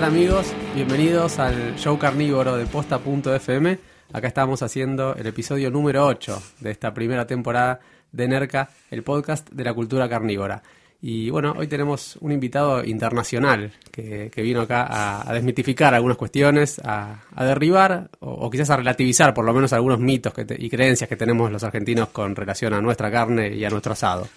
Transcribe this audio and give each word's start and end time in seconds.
Tal 0.00 0.04
amigos? 0.12 0.54
Bienvenidos 0.76 1.40
al 1.40 1.74
show 1.74 1.98
carnívoro 1.98 2.56
de 2.56 2.66
posta.fm. 2.66 3.78
Acá 4.12 4.28
estamos 4.28 4.62
haciendo 4.62 5.16
el 5.16 5.26
episodio 5.26 5.72
número 5.72 6.06
8 6.06 6.40
de 6.60 6.70
esta 6.70 6.94
primera 6.94 7.26
temporada 7.26 7.80
de 8.12 8.28
NERCA, 8.28 8.70
el 8.92 9.02
podcast 9.02 9.50
de 9.50 9.64
la 9.64 9.74
cultura 9.74 10.08
carnívora. 10.08 10.62
Y 11.02 11.30
bueno, 11.30 11.52
hoy 11.58 11.66
tenemos 11.66 12.16
un 12.20 12.30
invitado 12.30 12.84
internacional 12.84 13.72
que, 13.90 14.30
vino 14.36 14.60
acá 14.60 15.22
a, 15.28 15.34
desmitificar 15.34 15.92
algunas 15.96 16.16
cuestiones, 16.16 16.80
a, 16.84 17.18
derribar 17.36 18.08
o, 18.20 18.48
quizás 18.50 18.70
a 18.70 18.76
relativizar 18.76 19.34
por 19.34 19.44
lo 19.44 19.52
menos 19.52 19.72
algunos 19.72 19.98
mitos 19.98 20.32
y 20.58 20.70
creencias 20.70 21.08
que 21.08 21.16
tenemos 21.16 21.50
los 21.50 21.64
argentinos 21.64 22.10
con 22.10 22.36
relación 22.36 22.72
a 22.72 22.80
nuestra 22.80 23.10
carne 23.10 23.52
y 23.52 23.64
a 23.64 23.70
nuestro 23.70 23.94
asado. 23.94 24.28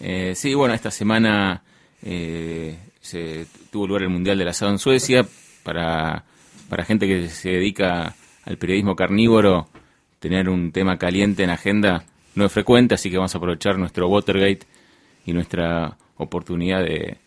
Eh, 0.00 0.32
sí, 0.34 0.54
bueno, 0.54 0.72
esta 0.72 0.90
semana 0.90 1.62
eh, 2.02 2.89
se 3.00 3.46
tuvo 3.70 3.86
lugar 3.86 4.02
el 4.02 4.10
Mundial 4.10 4.38
del 4.38 4.48
Asado 4.48 4.72
en 4.72 4.78
Suecia. 4.78 5.26
Para, 5.62 6.24
para 6.68 6.84
gente 6.84 7.06
que 7.06 7.28
se 7.28 7.50
dedica 7.50 8.14
al 8.44 8.56
periodismo 8.56 8.96
carnívoro, 8.96 9.68
tener 10.18 10.48
un 10.48 10.72
tema 10.72 10.98
caliente 10.98 11.42
en 11.42 11.50
agenda 11.50 12.04
no 12.34 12.46
es 12.46 12.52
frecuente, 12.52 12.94
así 12.94 13.10
que 13.10 13.16
vamos 13.16 13.34
a 13.34 13.38
aprovechar 13.38 13.78
nuestro 13.78 14.08
Watergate 14.08 14.60
y 15.26 15.32
nuestra 15.32 15.96
oportunidad 16.16 16.82
de, 16.82 17.18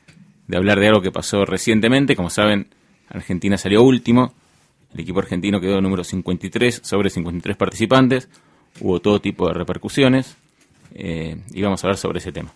de 0.48 0.58
hablar 0.58 0.80
de 0.80 0.88
algo 0.88 1.02
que 1.02 1.12
pasó 1.12 1.46
recientemente. 1.46 2.16
Como 2.16 2.30
saben, 2.30 2.68
Argentina 3.10 3.58
salió 3.58 3.84
último. 3.84 4.34
El 4.94 5.02
equipo 5.02 5.20
argentino 5.20 5.60
quedó 5.60 5.82
número 5.82 6.04
53 6.04 6.82
sobre 6.84 7.10
53 7.10 7.58
participantes. 7.58 8.30
Hubo 8.80 9.00
todo 9.00 9.20
tipo 9.20 9.48
de 9.48 9.54
repercusiones 9.54 10.38
eh, 10.94 11.38
y 11.52 11.62
vamos 11.62 11.84
a 11.84 11.88
hablar 11.88 11.98
sobre 11.98 12.20
ese 12.20 12.32
tema. 12.32 12.52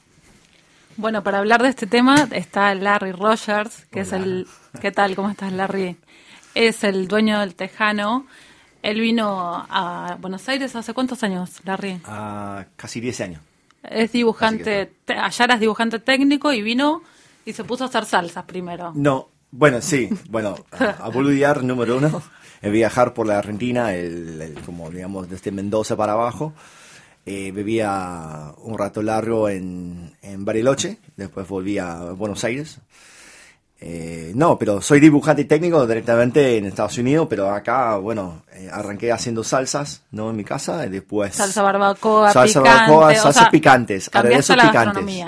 Bueno, 0.98 1.24
para 1.24 1.38
hablar 1.38 1.62
de 1.62 1.70
este 1.70 1.86
tema 1.86 2.28
está 2.32 2.74
Larry 2.74 3.12
Rogers, 3.12 3.86
que 3.92 4.02
Hola. 4.02 4.08
es 4.08 4.14
el... 4.14 4.48
¿Qué 4.82 4.92
tal? 4.92 5.16
¿Cómo 5.16 5.30
estás, 5.30 5.54
Larry? 5.54 5.96
Es 6.56 6.84
el 6.84 7.08
dueño 7.08 7.40
del 7.40 7.54
Tejano. 7.54 8.26
Él 8.82 9.00
vino 9.00 9.66
a 9.70 10.18
Buenos 10.20 10.50
Aires 10.50 10.76
hace 10.76 10.96
cuántos 10.96 11.22
años, 11.24 11.62
Larry? 11.66 12.02
Uh, 12.08 12.64
casi 12.76 13.00
10 13.00 13.22
años. 13.22 13.42
Es 13.84 14.12
dibujante, 14.12 14.92
allá 15.08 15.46
eras 15.46 15.60
dibujante 15.60 16.00
técnico 16.00 16.52
y 16.52 16.64
vino 16.64 17.04
y 17.46 17.54
se 17.54 17.64
puso 17.64 17.84
a 17.84 17.88
hacer 17.88 18.06
salsas 18.06 18.46
primero. 18.46 18.92
No, 18.96 19.30
bueno, 19.52 19.82
sí, 19.82 20.10
bueno, 20.30 20.56
a 20.72 21.10
boludear 21.10 21.64
número 21.64 21.98
uno, 21.98 22.24
el 22.62 22.72
viajar 22.72 23.14
por 23.14 23.28
la 23.28 23.38
Argentina, 23.38 23.94
el, 23.94 24.42
el, 24.42 24.54
como 24.62 24.90
digamos 24.90 25.30
desde 25.30 25.52
Mendoza 25.52 25.96
para 25.96 26.14
abajo. 26.14 26.54
Eh, 27.30 27.52
vivía 27.52 28.54
un 28.60 28.78
rato 28.78 29.02
largo 29.02 29.50
en, 29.50 30.16
en, 30.22 30.46
Bariloche, 30.46 31.00
después 31.18 31.46
volví 31.46 31.78
a 31.78 32.14
Buenos 32.14 32.42
Aires. 32.46 32.80
Eh, 33.82 34.32
no, 34.34 34.58
pero 34.58 34.82
soy 34.82 35.02
dibujante 35.02 35.44
técnico 35.44 35.86
directamente 35.86 36.56
en 36.56 36.68
Estados 36.68 36.98
Unidos, 36.98 37.28
pero 37.30 37.50
acá, 37.50 37.98
bueno, 37.98 38.44
eh, 38.54 38.70
arranqué 38.72 39.12
haciendo 39.12 39.44
salsas, 39.44 40.04
¿no? 40.12 40.30
En 40.30 40.38
mi 40.38 40.46
casa, 40.46 40.86
y 40.86 40.90
después... 40.90 41.36
Salsa 41.36 41.62
barbacoa, 41.64 42.32
salsa 42.32 42.62
picante, 42.62 42.80
barbacoa, 42.80 43.16
salsas 43.16 43.36
sea, 43.36 43.52
picantes, 43.52 44.10
aderezos 44.14 44.56
picantes. 44.56 45.26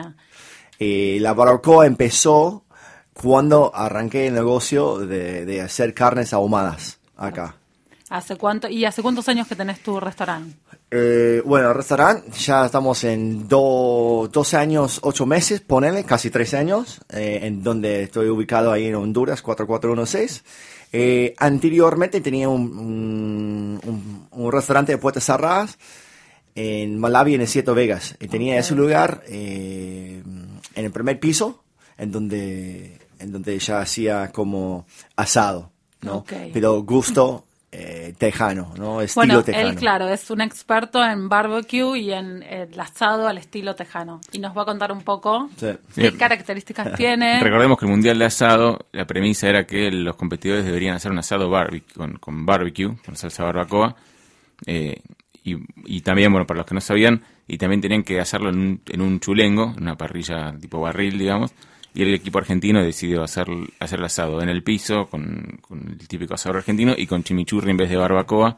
Eh, 0.80 1.18
la 1.20 1.34
barbacoa 1.34 1.86
empezó 1.86 2.64
cuando 3.12 3.76
arranqué 3.76 4.28
el 4.28 4.36
negocio 4.36 5.00
de, 5.00 5.44
de 5.46 5.62
hacer 5.62 5.94
carnes 5.94 6.32
ahumadas 6.32 7.02
acá. 7.18 7.58
¿Hace 8.10 8.38
cuánto, 8.38 8.68
¿Y 8.68 8.86
hace 8.86 9.04
cuántos 9.04 9.30
años 9.30 9.48
que 9.48 9.56
tenés 9.56 9.82
tu 9.82 10.00
restaurante? 10.00 10.56
Eh, 10.90 11.44
bueno, 11.46 11.70
el 11.70 11.76
restaurante 11.76 12.32
ya 12.32 12.66
estamos 12.66 13.04
en 13.04 13.48
do, 13.48 14.28
12 14.32 14.58
años, 14.58 15.00
8 15.04 15.26
meses, 15.28 15.62
ponele, 15.62 16.04
casi 16.04 16.32
13 16.32 16.58
años, 16.58 17.02
eh, 17.10 17.42
en 17.44 17.62
donde 17.62 18.04
estoy 18.04 18.30
ubicado 18.30 18.72
ahí 18.72 18.88
en 18.88 18.96
Honduras, 18.96 19.44
4416. 19.44 20.44
Eh, 20.92 21.36
anteriormente 21.38 22.20
tenía 22.20 22.50
un, 22.50 22.62
un, 22.76 23.80
un, 23.86 24.28
un, 24.32 24.52
restaurante 24.52 24.94
de 24.94 24.98
puertas 24.98 25.24
cerradas 25.24 25.78
en 26.56 27.00
Malawi, 27.00 27.36
en 27.36 27.42
el 27.42 27.48
Siete 27.48 27.72
Vegas. 27.74 28.16
Y 28.20 28.28
tenía 28.28 28.54
okay. 28.54 28.60
ese 28.62 28.74
lugar 28.74 29.24
eh, 29.28 30.24
en 30.74 30.86
el 30.86 30.92
primer 30.92 31.20
piso, 31.20 31.64
en 32.00 32.12
donde, 32.12 32.98
en 33.20 33.32
donde 33.32 33.60
ya 33.60 33.82
hacía 33.82 34.32
como 34.32 34.88
asado, 35.16 35.72
¿no? 36.02 36.18
Okay. 36.18 36.50
Pero 36.52 36.82
gusto 36.82 37.46
eh, 37.72 38.14
tejano, 38.18 38.74
¿no? 38.78 39.02
Estilo 39.02 39.26
bueno, 39.26 39.44
tejano. 39.44 39.70
Él, 39.70 39.76
claro, 39.76 40.08
es 40.10 40.32
un 40.32 40.42
experto 40.42 41.04
en 41.04 41.30
barbecue 41.30 42.00
y 42.00 42.12
en 42.12 42.42
el 42.42 42.80
asado 42.80 43.28
al 43.28 43.38
estilo 43.38 43.76
tejano. 43.76 44.22
Y 44.32 44.40
nos 44.40 44.58
va 44.58 44.64
a 44.64 44.66
contar 44.66 44.92
un 44.92 45.04
poco 45.04 45.50
sí. 45.58 45.68
qué 45.94 46.18
características 46.18 46.94
tiene. 46.98 47.40
Recordemos 47.42 47.78
que 47.78 47.86
el 47.86 47.92
Mundial 47.92 48.18
de 48.18 48.26
Asado, 48.26 48.88
la 48.92 49.06
premisa 49.06 49.48
era 49.48 49.68
que 49.68 49.92
los 49.92 50.16
competidores 50.16 50.66
deberían 50.66 50.96
hacer 50.96 51.12
un 51.12 51.20
asado 51.20 51.50
barbecue, 51.50 51.94
con, 51.94 52.14
con 52.14 52.46
barbecue, 52.46 52.96
con 53.06 53.16
salsa 53.16 53.44
barbacoa. 53.44 53.96
Eh, 54.66 55.02
y, 55.44 55.56
y, 55.86 56.02
también, 56.02 56.32
bueno, 56.32 56.48
para 56.48 56.60
los 56.60 56.66
que 56.66 56.76
no 56.76 56.82
sabían, 56.82 57.24
y 57.48 57.58
también 57.58 57.82
tenían 57.82 58.04
que 58.04 58.20
hacerlo 58.20 58.50
en 58.50 58.58
un, 58.58 58.82
en 58.88 59.02
un 59.02 59.20
chulengo, 59.20 59.74
en 59.78 59.84
una 59.84 59.96
parrilla 59.96 60.54
tipo 60.60 60.82
barril, 60.82 61.18
digamos 61.18 61.54
y 61.94 62.04
el 62.04 62.14
equipo 62.14 62.40
argentino 62.40 62.84
decidió 62.84 63.24
hacer, 63.24 63.48
hacer 63.80 64.00
el 64.00 64.06
asado 64.06 64.42
en 64.42 64.50
el 64.50 64.64
piso 64.64 65.08
con, 65.08 65.60
el 65.72 66.08
típico 66.08 66.36
asador 66.36 66.58
argentino 66.58 66.94
y 66.98 67.08
con 67.08 67.24
chimichurri 67.24 67.72
en 67.72 67.78
vez 67.78 67.90
de 67.90 67.98
barbacoa. 67.98 68.56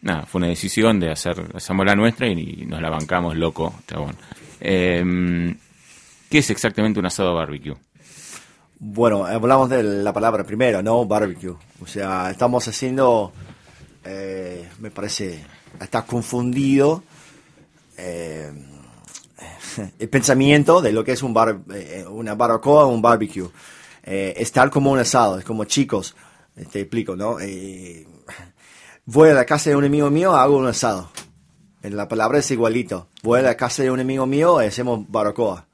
Nada, 0.00 0.26
fue 0.26 0.40
una 0.40 0.48
decisión 0.48 1.00
de 1.00 1.10
hacer, 1.10 1.44
hacemos 1.54 1.84
la 1.84 1.96
nuestra 1.96 2.28
y, 2.28 2.66
nos 2.66 2.80
la 2.80 2.90
bancamos 2.90 3.36
loco, 3.36 3.74
chabón. 3.86 4.14
Eh, 4.60 5.54
¿Qué 6.30 6.38
es 6.38 6.50
exactamente 6.50 7.00
un 7.00 7.06
asado 7.06 7.34
barbecue? 7.34 7.76
Bueno, 8.80 9.24
hablamos 9.24 9.68
de 9.70 9.82
la 9.82 10.12
palabra 10.12 10.44
primero, 10.44 10.82
¿no? 10.82 11.04
Barbecue. 11.04 11.56
O 11.80 11.86
sea, 11.86 12.30
estamos 12.30 12.68
haciendo, 12.68 13.32
eh, 14.04 14.68
me 14.78 14.90
parece, 14.90 15.44
está 15.80 16.02
confundido. 16.02 17.02
Eh, 17.96 18.52
el 19.98 20.08
pensamiento 20.08 20.80
de 20.80 20.92
lo 20.92 21.04
que 21.04 21.12
es 21.12 21.22
un 21.22 21.34
bar, 21.34 21.60
eh, 21.74 22.04
una 22.08 22.34
barbacoa 22.34 22.84
o 22.84 22.88
un 22.88 23.02
barbecue. 23.02 23.48
Eh, 24.02 24.34
es 24.36 24.52
tal 24.52 24.70
como 24.70 24.90
un 24.90 24.98
asado, 24.98 25.38
es 25.38 25.44
como 25.44 25.64
chicos, 25.64 26.16
te 26.70 26.80
explico, 26.80 27.14
¿no? 27.14 27.38
Eh, 27.40 28.06
voy 29.04 29.30
a 29.30 29.34
la 29.34 29.44
casa 29.44 29.70
de 29.70 29.76
un 29.76 29.84
amigo 29.84 30.10
mío, 30.10 30.34
hago 30.34 30.56
un 30.56 30.66
asado. 30.66 31.10
La 31.82 32.08
palabra 32.08 32.38
es 32.38 32.50
igualito. 32.50 33.08
Voy 33.22 33.40
a 33.40 33.42
la 33.42 33.56
casa 33.56 33.82
de 33.82 33.90
un 33.90 34.00
amigo 34.00 34.26
mío, 34.26 34.58
hacemos 34.58 35.04
barbacoa. 35.08 35.66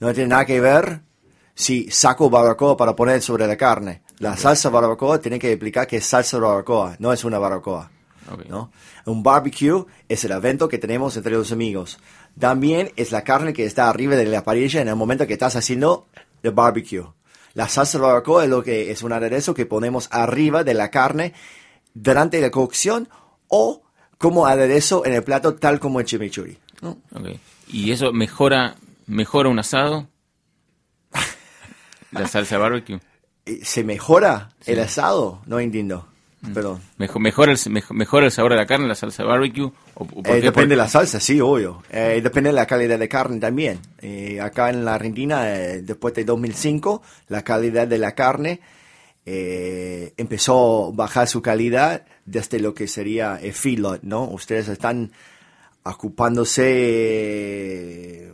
No 0.00 0.12
tiene 0.12 0.28
nada 0.28 0.44
que 0.44 0.60
ver 0.60 1.00
si 1.54 1.90
saco 1.90 2.28
barbacoa 2.28 2.76
para 2.76 2.94
poner 2.94 3.22
sobre 3.22 3.46
la 3.46 3.56
carne. 3.56 4.02
La 4.18 4.32
okay. 4.32 4.42
salsa 4.42 4.68
barbacoa 4.68 5.18
tiene 5.18 5.38
que 5.38 5.50
explicar 5.50 5.86
que 5.86 5.96
es 5.96 6.06
salsa 6.06 6.38
barbacoa, 6.38 6.96
no 6.98 7.12
es 7.12 7.24
una 7.24 7.38
barbacoa. 7.38 7.90
Okay. 8.30 8.48
¿no? 8.48 8.70
Un 9.06 9.22
barbecue 9.22 9.86
es 10.08 10.24
el 10.24 10.32
evento 10.32 10.68
que 10.68 10.78
tenemos 10.78 11.16
entre 11.16 11.32
los 11.32 11.52
amigos. 11.52 11.98
También 12.38 12.92
es 12.96 13.12
la 13.12 13.24
carne 13.24 13.52
que 13.52 13.64
está 13.64 13.88
arriba 13.88 14.14
de 14.16 14.26
la 14.26 14.44
parrilla 14.44 14.80
en 14.82 14.88
el 14.88 14.96
momento 14.96 15.26
que 15.26 15.32
estás 15.34 15.56
haciendo 15.56 16.06
el 16.42 16.50
barbecue. 16.52 17.04
La 17.54 17.68
salsa 17.68 17.98
barbacoa 17.98 18.44
es 18.44 18.50
lo 18.50 18.62
que 18.62 18.90
es 18.90 19.02
un 19.02 19.12
aderezo 19.12 19.54
que 19.54 19.64
ponemos 19.64 20.08
arriba 20.12 20.62
de 20.62 20.74
la 20.74 20.90
carne 20.90 21.32
durante 21.94 22.40
la 22.40 22.50
cocción 22.50 23.08
o 23.48 23.82
como 24.18 24.46
aderezo 24.46 25.06
en 25.06 25.14
el 25.14 25.22
plato 25.24 25.54
tal 25.54 25.80
como 25.80 26.00
el 26.00 26.06
chimichurri. 26.06 26.58
¿no? 26.82 26.98
Okay. 27.14 27.40
Y 27.68 27.90
eso 27.92 28.12
mejora 28.12 28.76
¿Mejora 29.06 29.48
un 29.48 29.58
asado? 29.58 30.08
¿La 32.10 32.26
salsa 32.28 32.58
barbecue? 32.58 33.00
Eh, 33.46 33.60
¿Se 33.62 33.84
mejora 33.84 34.50
el 34.66 34.80
asado? 34.80 35.40
No 35.46 35.60
entiendo. 35.60 36.06
Perdón. 36.52 36.80
Mejo- 36.98 37.18
¿Mejora 37.20 37.52
el, 37.52 37.58
mejo- 37.70 37.94
mejora 37.94 38.26
el 38.26 38.32
sabor 38.32 38.52
de 38.52 38.58
la 38.58 38.66
carne 38.66 38.86
la 38.88 38.94
salsa 38.94 39.24
barbecue? 39.24 39.70
¿O, 39.98 40.04
o 40.04 40.22
por 40.22 40.36
Eh, 40.36 40.42
depende 40.42 40.74
de 40.74 40.76
la 40.76 40.88
salsa, 40.88 41.20
sí, 41.20 41.40
obvio. 41.40 41.82
Eh, 41.90 42.20
depende 42.22 42.50
de 42.50 42.54
la 42.54 42.66
calidad 42.66 42.98
de 42.98 43.08
carne 43.08 43.40
también. 43.40 43.78
Eh, 44.02 44.38
acá 44.40 44.68
en 44.68 44.84
la 44.84 44.94
Argentina, 44.94 45.44
después 45.44 46.12
de 46.14 46.24
2005, 46.24 47.02
la 47.28 47.42
calidad 47.42 47.88
de 47.88 47.98
la 47.98 48.14
carne 48.14 48.60
empezó 49.28 50.86
a 50.86 50.90
bajar 50.92 51.26
su 51.26 51.42
calidad 51.42 52.06
desde 52.26 52.60
lo 52.60 52.74
que 52.74 52.86
sería 52.86 53.40
el 53.42 53.54
feedlot, 53.54 54.02
¿no? 54.02 54.22
Ustedes 54.24 54.68
están 54.68 55.10
ocupándose... 55.82 58.32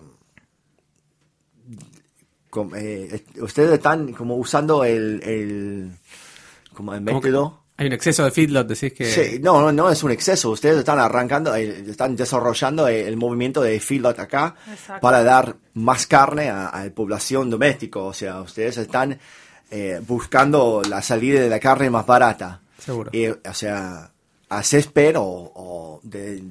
ustedes 3.41 3.73
están 3.73 4.13
como 4.13 4.37
usando 4.37 4.85
el, 4.85 5.23
el, 5.23 5.93
como 6.75 6.93
el 6.93 7.01
método... 7.01 7.62
Hay 7.79 7.87
un 7.87 7.93
exceso 7.95 8.25
de 8.25 8.31
feedlot, 8.31 8.69
decís 8.69 8.93
que... 8.93 9.07
Sí, 9.07 9.39
no, 9.41 9.61
no, 9.61 9.73
no 9.73 9.91
es 9.91 10.03
un 10.03 10.11
exceso. 10.11 10.51
Ustedes 10.51 10.79
están 10.79 10.99
arrancando, 10.99 11.55
eh, 11.57 11.85
están 11.89 12.15
desarrollando 12.15 12.87
el, 12.87 13.07
el 13.07 13.17
movimiento 13.17 13.63
de 13.63 13.81
feedlot 13.81 14.19
acá 14.19 14.55
Exacto. 14.71 15.01
para 15.01 15.25
dar 15.25 15.57
más 15.75 16.07
carne 16.07 16.51
a, 16.51 16.69
a 16.69 16.85
la 16.85 16.91
población 16.91 17.49
doméstica. 17.51 17.99
O 18.01 18.13
sea, 18.13 18.41
ustedes 18.43 18.77
están 18.77 19.19
eh, 19.71 20.01
buscando 20.07 20.83
la 20.89 21.01
salida 21.03 21.41
de 21.41 21.49
la 21.49 21.59
carne 21.59 21.89
más 21.91 22.05
barata. 22.07 22.61
Seguro. 22.79 23.11
Y, 23.13 23.27
o 23.29 23.55
sea, 23.55 24.11
a 24.51 24.63
césped 24.63 25.17
o, 25.17 25.23
o 25.25 26.01
de, 26.03 26.43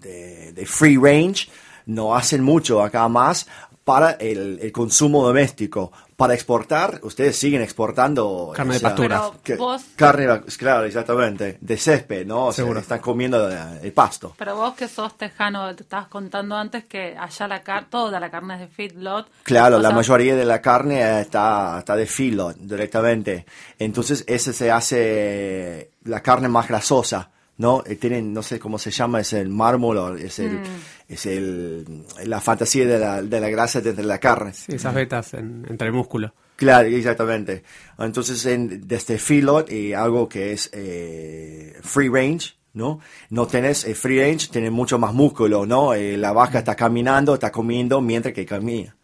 de- 0.00 0.52
de 0.52 0.66
free 0.66 0.96
range 0.96 1.48
no 1.86 2.16
hacen 2.16 2.42
mucho 2.42 2.82
acá 2.82 3.06
más 3.08 3.46
para 3.92 4.12
el, 4.12 4.58
el 4.62 4.70
consumo 4.72 5.24
doméstico. 5.24 5.90
Para 6.16 6.34
exportar, 6.34 7.00
ustedes 7.02 7.34
siguen 7.36 7.62
exportando 7.62 8.52
Carne 8.54 8.72
de 8.74 8.76
o 8.76 8.80
sea, 8.80 8.88
pastura. 8.90 9.20
Pero 9.22 9.42
que- 9.42 9.56
vos, 9.56 9.82
Carne, 9.96 10.26
claro, 10.58 10.84
exactamente. 10.84 11.56
De 11.60 11.76
césped, 11.76 12.26
¿no? 12.26 12.46
O 12.46 12.52
sea, 12.52 12.62
Seguro. 12.64 12.80
están 12.80 13.00
comiendo 13.00 13.50
eh, 13.50 13.56
el 13.82 13.92
pasto. 13.92 14.34
pero 14.36 14.54
vos 14.54 14.74
que 14.74 14.86
sos 14.86 15.16
tejano, 15.16 15.74
te 15.74 15.82
estabas 15.82 16.08
contando 16.08 16.54
antes 16.56 16.84
que 16.84 17.16
allá 17.18 17.48
la 17.48 17.62
car 17.62 17.86
toda 17.90 18.20
la 18.20 18.30
carne 18.30 18.54
es 18.54 18.60
de 18.60 18.68
feedlot. 18.68 19.28
Claro, 19.44 19.78
la 19.78 19.88
sea, 19.88 19.96
mayoría 19.96 20.36
de 20.36 20.44
la 20.44 20.60
carne 20.60 21.00
eh, 21.00 21.20
está, 21.22 21.78
está 21.78 21.96
de 21.96 22.06
filo 22.06 22.52
directamente. 22.52 23.46
Entonces, 23.78 24.22
ese 24.28 24.52
se 24.52 24.70
hace 24.70 25.90
la 26.04 26.20
carne 26.22 26.48
más 26.48 26.68
grasosa, 26.68 27.30
¿no? 27.56 27.82
Eh, 27.86 27.96
Tienen, 27.96 28.32
no 28.32 28.42
sé 28.42 28.58
cómo 28.58 28.78
se 28.78 28.90
llama, 28.90 29.20
es 29.20 29.32
el 29.32 29.48
mármol, 29.48 29.96
o 29.98 30.14
es, 30.16 30.38
el, 30.38 30.50
Mm. 30.60 30.64
Es 31.10 31.26
el, 31.26 32.04
la 32.24 32.40
fantasía 32.40 32.86
de 32.86 32.98
la, 32.98 33.22
de 33.22 33.40
la 33.40 33.48
grasa 33.50 33.80
dentro 33.80 34.02
de 34.02 34.08
la 34.08 34.18
carne. 34.18 34.52
Sí, 34.52 34.72
esas 34.74 34.94
vetas 34.94 35.34
en- 35.34 35.66
entre 35.68 35.88
el 35.88 35.92
músculo. 35.92 36.32
Claro, 36.56 36.88
exactamente. 36.88 37.62
Entonces, 37.98 38.44
en, 38.46 38.86
desde 38.86 39.18
feedlot 39.18 39.70
y 39.72 39.92
algo 39.94 40.28
que 40.28 40.52
es 40.52 40.68
eh, 40.74 41.74
free 41.82 42.08
range, 42.08 42.54
¿no? 42.74 43.00
No 43.30 43.46
tenés 43.46 43.84
eh, 43.86 43.94
free 43.94 44.20
range, 44.20 44.48
tenés 44.48 44.70
mucho 44.70 44.98
más 44.98 45.12
músculo, 45.14 45.64
¿no? 45.66 45.94
Eh, 45.94 46.16
la 46.18 46.32
vaca 46.32 46.58
está 46.58 46.76
caminando, 46.76 47.34
está 47.34 47.50
comiendo 47.50 48.00
mientras 48.02 48.34
que 48.34 48.44
camina, 48.44 48.94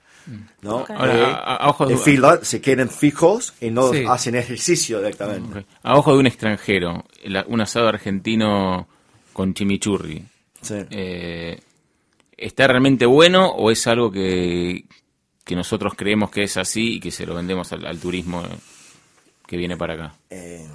¿no? 0.61 0.77
Ok. 0.79 0.91
Ahora, 0.91 1.15
Eh, 1.19 1.25
a- 1.25 1.57
a 1.57 1.69
ojos 1.71 1.89
de- 1.89 1.95
el 1.95 2.01
feedlot 2.01 2.45
se 2.45 2.61
quedan 2.61 2.91
fijos 2.91 3.55
y 3.61 3.71
no 3.71 3.91
Sí. 3.93 4.05
hacen 4.07 4.35
ejercicio 4.35 4.99
directamente. 4.99 5.61
Ok. 5.61 5.65
A 5.83 5.97
ojo 5.99 6.13
de 6.13 6.19
un 6.19 6.27
extranjero, 6.27 7.05
la- 7.25 7.47
un 7.49 7.61
asado 7.63 7.89
argentino 7.89 8.87
con 9.33 9.55
chimichurri, 9.55 10.25
Sí. 10.61 10.75
eh, 10.91 11.59
¿está 12.37 12.67
realmente 12.67 13.07
bueno 13.07 13.49
o 13.51 13.71
es 13.71 13.87
algo 13.87 14.11
que, 14.11 14.85
que 15.45 15.57
nosotros 15.57 15.95
creemos 15.97 16.31
que 16.31 16.43
es 16.45 16.57
así 16.57 16.95
y 16.95 17.01
que 17.01 17.11
se 17.11 17.27
lo 17.27 17.35
vendemos 17.35 17.73
al, 17.73 17.87
al 17.87 17.99
turismo 17.99 18.43
eh, 18.43 18.49
que 19.47 19.57
viene 19.57 19.77
para 19.77 19.95
acá? 19.95 20.15
Eh, 20.31 20.67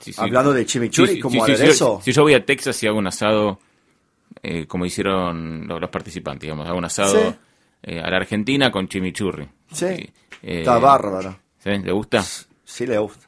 Sí, 0.00 0.12
sí. 0.12 0.20
Hablando 0.20 0.52
de 0.52 0.66
chimichurri, 0.66 1.18
¿cómo 1.18 1.42
aderezo? 1.44 1.98
Si, 2.04 2.12
yo 2.12 2.20
voy 2.24 2.34
a 2.34 2.44
Texas 2.44 2.82
y 2.82 2.86
hago 2.86 2.98
un 2.98 3.06
asado, 3.06 3.58
eh, 4.42 4.66
como 4.66 4.84
hicieron 4.84 5.66
los, 5.66 5.80
los 5.80 5.88
participantes, 5.88 6.42
digamos, 6.42 6.68
hago 6.68 6.76
un 6.76 6.84
asado 6.84 7.30
Sí. 7.30 7.36
eh, 7.84 8.00
a 8.00 8.10
la 8.10 8.18
Argentina 8.18 8.70
con 8.70 8.86
chimichurri. 8.86 9.48
Sí. 9.72 9.86
Eh, 9.86 10.10
Está 10.42 10.78
bárbaro. 10.78 11.38
¿sí? 11.58 11.70
¿Le 11.78 11.90
gusta? 11.92 12.22
Sí, 12.22 12.86
le 12.86 12.98
gusta. 12.98 13.26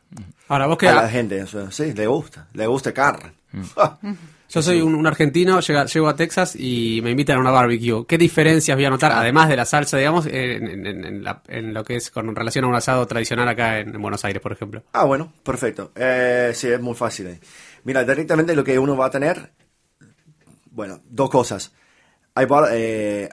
Ahora, 0.49 0.67
vos 0.67 0.77
que... 0.77 0.87
A 0.89 0.95
la 0.97 1.09
gente, 1.09 1.47
sí, 1.71 1.95
le 1.95 2.07
gusta. 2.07 2.47
Le 2.53 2.67
gusta 2.67 2.93
carne. 2.93 3.33
Mm. 3.53 3.63
Yo 4.49 4.63
soy 4.63 4.81
un, 4.81 4.95
un 4.95 5.07
argentino, 5.07 5.61
llega- 5.61 5.87
llego 5.87 6.09
a 6.09 6.15
Texas 6.17 6.55
y 6.57 7.01
me 7.03 7.11
invitan 7.11 7.37
a 7.37 7.41
una 7.41 7.51
barbecue. 7.51 8.07
¿Qué 8.07 8.17
diferencias 8.17 8.77
voy 8.77 8.85
a 8.85 8.91
notar, 8.91 9.13
además 9.13 9.49
de 9.49 9.57
la 9.57 9.65
salsa, 9.65 9.97
digamos, 9.99 10.27
en, 10.27 10.67
en- 10.69 10.87
en- 10.87 11.05
en 11.05 11.25
la- 11.25 11.43
en 11.49 11.75
lo 11.75 11.83
que 11.85 11.97
es 11.97 12.11
con 12.11 12.35
relación 12.35 12.65
a 12.65 12.69
un 12.69 12.75
asado 12.77 13.07
tradicional 13.07 13.49
acá 13.49 13.81
en, 13.81 13.95
en 13.95 14.01
Buenos 14.01 14.25
Aires, 14.25 14.41
por 14.41 14.53
ejemplo? 14.53 14.83
Ah, 14.93 15.05
bueno, 15.05 15.33
perfecto. 15.43 15.91
Eh, 15.97 16.53
sí, 16.55 16.69
es 16.69 16.81
muy 16.81 16.95
fácil. 16.95 17.27
eh. 17.27 17.41
Mira, 17.85 18.05
directamente 18.05 18.55
lo 18.55 18.63
que 18.65 18.79
uno 18.79 18.97
va 18.97 19.07
a 19.07 19.11
tener, 19.11 19.53
bueno, 20.71 21.01
dos 21.09 21.29
cosas. 21.31 21.73
Hay 22.35 22.47
eh, 22.73 23.29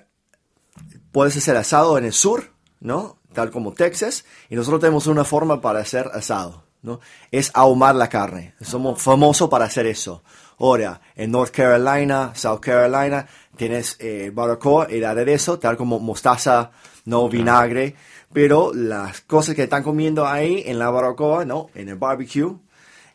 puedes 1.11 1.37
hacer 1.37 1.55
asado 1.57 1.97
en 1.97 2.05
el 2.05 2.13
sur, 2.13 2.51
¿no? 2.79 3.19
Tal 3.33 3.51
como 3.51 3.73
Texas, 3.73 4.25
y 4.49 4.55
nosotros 4.55 4.79
tenemos 4.81 5.07
una 5.07 5.23
forma 5.23 5.59
para 5.61 5.79
hacer 5.79 6.09
asado, 6.13 6.65
¿no? 6.81 6.99
Es 7.31 7.51
ahumar 7.53 7.95
la 7.95 8.09
carne. 8.09 8.53
Somos 8.61 9.01
famosos 9.01 9.49
para 9.49 9.65
hacer 9.65 9.85
eso. 9.87 10.23
Ahora, 10.59 11.01
en 11.15 11.31
North 11.31 11.51
Carolina, 11.51 12.31
South 12.35 12.59
Carolina, 12.59 13.27
tienes 13.55 13.97
eh, 13.99 14.31
barbacoa, 14.33 14.85
el 14.89 15.05
aderezo, 15.05 15.59
tal 15.59 15.77
como 15.77 15.99
mostaza, 15.99 16.71
no 17.05 17.27
vinagre, 17.29 17.95
pero 18.31 18.73
las 18.73 19.21
cosas 19.21 19.55
que 19.55 19.63
están 19.63 19.83
comiendo 19.83 20.27
ahí 20.27 20.63
en 20.65 20.79
la 20.79 20.89
barbacoa, 20.89 21.45
¿no? 21.45 21.69
En 21.75 21.89
el 21.89 21.95
barbecue, 21.95 22.55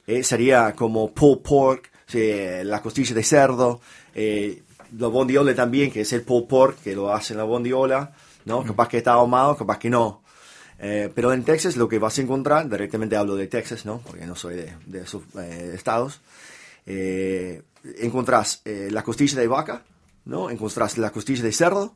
eh, 0.06 0.22
sería 0.22 0.74
como 0.74 1.12
pulled 1.12 1.42
pork, 1.42 1.90
eh, 2.12 2.62
la 2.64 2.80
costilla 2.80 3.14
de 3.14 3.22
cerdo, 3.22 3.80
eh, 4.14 4.62
la 4.96 5.08
bondiola 5.08 5.54
también, 5.54 5.90
que 5.90 6.02
es 6.02 6.12
el 6.12 6.22
pulled 6.22 6.46
pork, 6.48 6.82
que 6.82 6.94
lo 6.94 7.12
hacen 7.12 7.36
la 7.36 7.44
bondiola, 7.44 8.12
¿no? 8.44 8.64
Capaz 8.64 8.88
que 8.88 8.98
está 8.98 9.12
ahumado, 9.12 9.56
capaz 9.56 9.78
que 9.78 9.90
no. 9.90 10.22
Eh, 10.78 11.10
pero 11.14 11.32
en 11.32 11.42
Texas 11.44 11.76
lo 11.76 11.88
que 11.88 11.98
vas 11.98 12.18
a 12.18 12.22
encontrar, 12.22 12.68
directamente 12.68 13.16
hablo 13.16 13.34
de 13.34 13.48
Texas, 13.48 13.84
¿no? 13.84 13.98
Porque 13.98 14.26
no 14.26 14.36
soy 14.36 14.56
de, 14.56 14.74
de 14.86 15.00
esos 15.02 15.22
eh, 15.38 15.72
estados. 15.74 16.20
Eh, 16.90 17.62
encontrás 18.00 18.62
eh, 18.64 18.88
la 18.90 19.02
costilla 19.02 19.38
de 19.38 19.46
vaca, 19.46 19.82
¿no? 20.24 20.48
Encontrás 20.48 20.96
la 20.96 21.10
costilla 21.10 21.42
de 21.42 21.52
cerdo. 21.52 21.92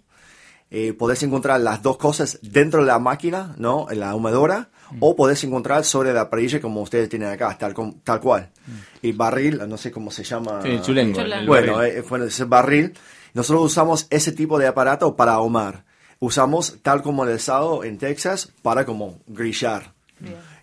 Eh, 0.70 0.92
podés 0.92 1.22
encontrar 1.22 1.60
las 1.60 1.82
dos 1.82 1.96
cosas 1.96 2.38
dentro 2.42 2.80
de 2.80 2.86
la 2.86 2.98
máquina, 2.98 3.54
¿no? 3.56 3.90
En 3.90 4.00
la 4.00 4.10
ahumadora. 4.10 4.68
O 5.00 5.16
podés 5.16 5.42
encontrar 5.44 5.86
sobre 5.86 6.12
la 6.12 6.28
parrilla 6.28 6.60
como 6.60 6.82
ustedes 6.82 7.08
tienen 7.08 7.30
acá, 7.30 7.56
tal, 7.56 7.74
tal 8.04 8.20
cual. 8.20 8.50
Y 9.00 9.12
barril, 9.12 9.62
no 9.66 9.78
sé 9.78 9.90
cómo 9.90 10.10
se 10.10 10.22
llama. 10.22 10.60
Sí, 10.62 10.78
chulengo. 10.82 11.18
Bueno, 11.46 11.76
barril. 11.76 11.96
eh, 11.96 12.04
bueno, 12.06 12.26
ese 12.26 12.44
barril. 12.44 12.92
Nosotros 13.32 13.64
usamos 13.64 14.06
ese 14.10 14.32
tipo 14.32 14.58
de 14.58 14.66
aparato 14.66 15.16
para 15.16 15.32
ahumar. 15.32 15.86
Usamos, 16.18 16.76
tal 16.82 17.00
como 17.00 17.24
el 17.24 17.34
asado 17.34 17.84
en 17.84 17.96
Texas, 17.96 18.52
para 18.60 18.84
como 18.84 19.20
grillar. 19.26 19.94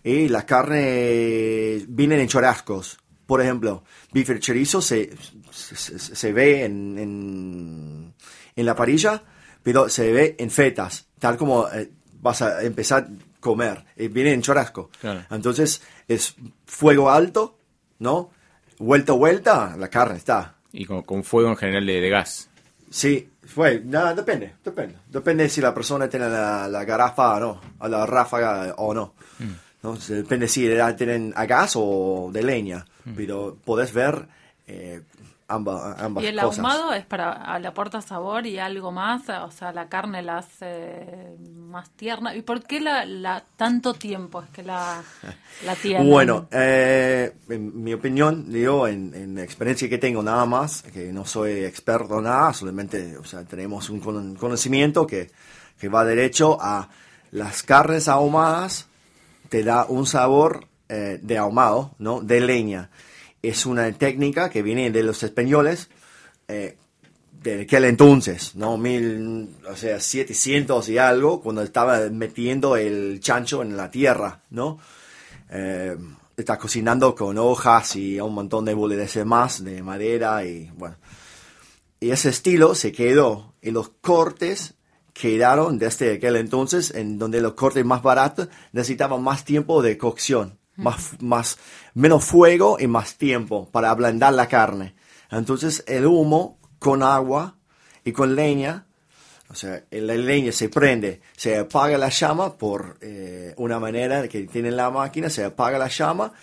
Y 0.04 0.30
la 0.30 0.46
carne 0.46 1.84
vienen 1.88 2.20
en 2.20 2.28
chorascos. 2.28 3.00
Por 3.30 3.42
ejemplo, 3.42 3.84
bife 4.12 4.40
chorizo 4.40 4.82
se, 4.82 5.12
se, 5.52 6.00
se- 6.00 6.34
ve 6.34 6.66
en, 6.66 6.98
en, 6.98 8.14
en 8.56 8.66
la 8.66 8.76
parrilla, 8.76 9.22
pero 9.62 9.88
se 9.88 10.12
ve 10.12 10.36
en 10.40 10.50
fetas, 10.50 11.06
tal 11.20 11.38
como 11.38 11.68
eh, 11.70 11.92
vas 12.22 12.42
a 12.42 12.64
empezar 12.64 13.04
a 13.04 13.40
comer. 13.40 13.86
Eh, 13.96 14.08
viene 14.08 14.34
en 14.34 14.42
chorasco. 14.42 14.90
Claro. 15.00 15.22
Entonces 15.30 15.80
es 16.08 16.34
fuego 16.66 17.12
alto, 17.12 17.60
¿no? 18.00 18.32
Vuelta 18.80 19.12
a 19.12 19.16
vuelta, 19.16 19.76
la 19.78 19.90
carne 19.90 20.18
está. 20.18 20.56
Y 20.72 20.86
con, 20.86 21.04
con 21.04 21.24
fuego 21.24 21.50
en 21.50 21.58
general 21.58 21.86
de, 21.86 22.02
de 22.02 22.10
gas. 22.10 22.50
Sí, 22.90 23.30
fue, 23.46 23.80
nada, 23.86 24.16
depende, 24.16 24.56
depende. 24.66 24.96
Depende 25.08 25.48
si 25.50 25.62
la 25.62 25.72
persona 25.76 26.10
tiene 26.10 26.28
la, 26.30 26.68
la 26.68 26.84
garrafa 26.84 27.36
o 27.36 27.40
no, 27.40 27.62
a 27.78 27.88
la 27.88 28.08
ráfaga 28.08 28.74
o 28.78 28.92
no. 28.96 29.14
¿no? 29.84 29.96
Se- 29.98 30.16
Depende 30.16 30.48
si 30.48 30.68
la 30.68 30.94
tienen 30.96 31.32
a 31.36 31.46
gas 31.46 31.74
o 31.76 32.30
de 32.34 32.44
leña, 32.44 32.86
pero 33.16 33.58
podés 33.66 33.94
ver 33.94 34.28
eh, 34.68 35.02
amba- 35.48 35.96
ambas 36.00 36.24
Y 36.24 36.28
el 36.28 36.40
cosas. 36.40 36.60
ahumado 36.60 36.94
es 36.94 37.06
para, 37.06 37.58
le 37.60 37.68
aporta 37.68 38.02
sabor 38.02 38.46
y 38.46 38.60
algo 38.60 38.92
más, 38.92 39.28
o 39.30 39.52
sea, 39.52 39.72
la 39.72 39.88
carne 39.90 40.22
la 40.22 40.40
hace 40.40 41.36
más 41.56 41.90
tierna. 41.92 42.36
¿Y 42.36 42.42
por 42.42 42.64
qué 42.64 42.80
la, 42.80 43.06
la 43.06 43.44
tanto 43.58 43.94
tiempo 43.94 44.42
es 44.42 44.50
que 44.50 44.64
la, 44.64 45.02
la 45.62 45.76
tienen? 45.76 46.08
Bueno, 46.08 46.48
eh, 46.52 47.34
en 47.50 47.84
mi 47.84 47.94
opinión, 47.94 48.52
digo, 48.52 48.88
en, 48.88 49.14
en 49.14 49.36
la 49.36 49.44
experiencia 49.44 49.90
que 49.90 49.98
tengo 49.98 50.24
nada 50.24 50.46
más, 50.46 50.82
que 50.84 51.12
no 51.12 51.26
soy 51.26 51.66
experto 51.66 52.18
en 52.20 52.24
nada, 52.26 52.54
solamente, 52.54 53.18
o 53.18 53.24
sea, 53.26 53.44
tenemos 53.44 53.90
un 53.90 54.00
cono- 54.00 54.38
conocimiento 54.38 55.06
que, 55.06 55.30
que 55.80 55.90
va 55.90 56.06
derecho 56.06 56.58
a 56.62 56.90
las 57.32 57.64
carnes 57.64 58.08
ahumadas, 58.08 58.88
te 59.50 59.64
da 59.64 59.86
un 59.86 60.06
sabor 60.06 60.66
eh, 60.90 61.20
de 61.22 61.38
ahumado, 61.38 61.96
¿no? 62.00 62.22
De 62.22 62.42
leña. 62.42 62.90
Es 63.42 63.66
una 63.66 63.92
técnica 63.94 64.50
que 64.50 64.62
viene 64.62 64.92
de 64.92 65.04
los 65.04 65.24
españoles, 65.24 65.90
eh, 66.48 66.78
de 67.42 67.62
aquel 67.62 67.86
entonces, 67.86 68.56
¿no? 68.56 68.78
Mil, 68.78 69.56
o 69.70 69.76
sea, 69.76 70.00
700 70.00 70.90
y 70.90 70.98
algo, 70.98 71.42
cuando 71.42 71.62
estaba 71.62 72.00
metiendo 72.10 72.76
el 72.76 73.20
chancho 73.22 73.62
en 73.62 73.78
la 73.78 73.90
tierra, 73.90 74.42
¿no? 74.50 74.80
Eh, 75.50 75.96
está 76.36 76.58
cocinando 76.58 77.16
con 77.16 77.38
hojas 77.38 77.96
y 77.96 78.20
un 78.20 78.34
montón 78.34 78.66
de 78.66 78.74
boludeces 78.74 79.26
más, 79.26 79.64
de 79.64 79.82
madera 79.82 80.44
y 80.46 80.70
bueno. 80.76 80.98
Y 82.00 82.12
ese 82.12 82.30
estilo 82.30 82.76
se 82.76 82.92
quedó 82.92 83.54
y 83.62 83.72
los 83.72 83.90
cortes 83.90 84.76
quedaron 85.14 85.80
desde 85.80 86.14
aquel 86.14 86.38
entonces 86.38 86.92
en 86.92 87.20
donde 87.20 87.42
los 87.42 87.54
cortes 87.54 87.84
más 87.84 88.02
baratos 88.02 88.48
necesitaban 88.72 89.22
más 89.22 89.44
tiempo 89.44 89.82
de 89.82 89.98
cocción, 89.98 90.59
más, 90.80 91.22
más, 91.22 91.58
menos 91.94 92.24
fuego 92.24 92.78
y 92.80 92.88
más 92.88 93.16
tiempo 93.16 93.70
para 93.72 93.90
ablandar 93.90 94.34
la 94.34 94.48
carne. 94.48 94.96
Entonces 95.32 95.84
el 95.88 96.06
humo 96.06 96.58
con 96.80 97.04
agua 97.04 97.56
y 98.04 98.12
con 98.12 98.36
leña, 98.36 98.86
o 99.50 99.56
sea, 99.56 99.84
la 99.92 100.16
leña 100.16 100.52
se 100.52 100.70
prende, 100.70 101.22
se 101.36 101.58
apaga 101.58 101.98
la 101.98 102.10
llama 102.10 102.58
por 102.58 102.98
eh, 103.02 103.54
una 103.58 103.80
manera 103.80 104.28
que 104.28 104.44
tiene 104.44 104.72
la 104.72 104.90
máquina, 104.90 105.30
se 105.30 105.44
apaga 105.44 105.78
la 105.78 105.88
llama, 105.88 106.34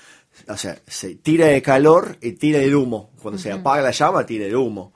o 0.48 0.56
sea, 0.56 0.78
se 0.86 1.14
tira 1.16 1.50
el 1.50 1.62
calor 1.62 2.18
y 2.20 2.32
tira 2.32 2.58
el 2.58 2.74
humo. 2.74 3.10
Cuando 3.22 3.38
se 3.38 3.52
apaga 3.52 3.82
la 3.82 3.90
llama, 3.92 4.26
tira 4.26 4.46
el 4.46 4.54
humo. 4.54 4.92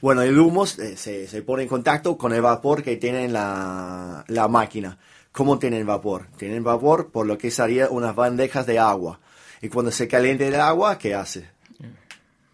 Bueno, 0.00 0.22
el 0.22 0.38
humo 0.38 0.66
se, 0.66 0.96
se 0.96 1.42
pone 1.42 1.62
en 1.62 1.68
contacto 1.68 2.16
con 2.16 2.32
el 2.32 2.42
vapor 2.42 2.82
que 2.82 2.96
tiene 2.96 3.28
la, 3.28 4.24
la 4.28 4.48
máquina. 4.48 4.98
¿Cómo 5.34 5.58
tienen 5.58 5.84
vapor? 5.84 6.28
Tienen 6.36 6.62
vapor 6.62 7.10
por 7.10 7.26
lo 7.26 7.36
que 7.36 7.50
serían 7.50 7.88
unas 7.90 8.14
bandejas 8.14 8.66
de 8.66 8.78
agua. 8.78 9.18
Y 9.60 9.68
cuando 9.68 9.90
se 9.90 10.06
calienta 10.06 10.46
el 10.46 10.54
agua, 10.54 10.96
¿qué 10.96 11.12
hace? 11.16 11.50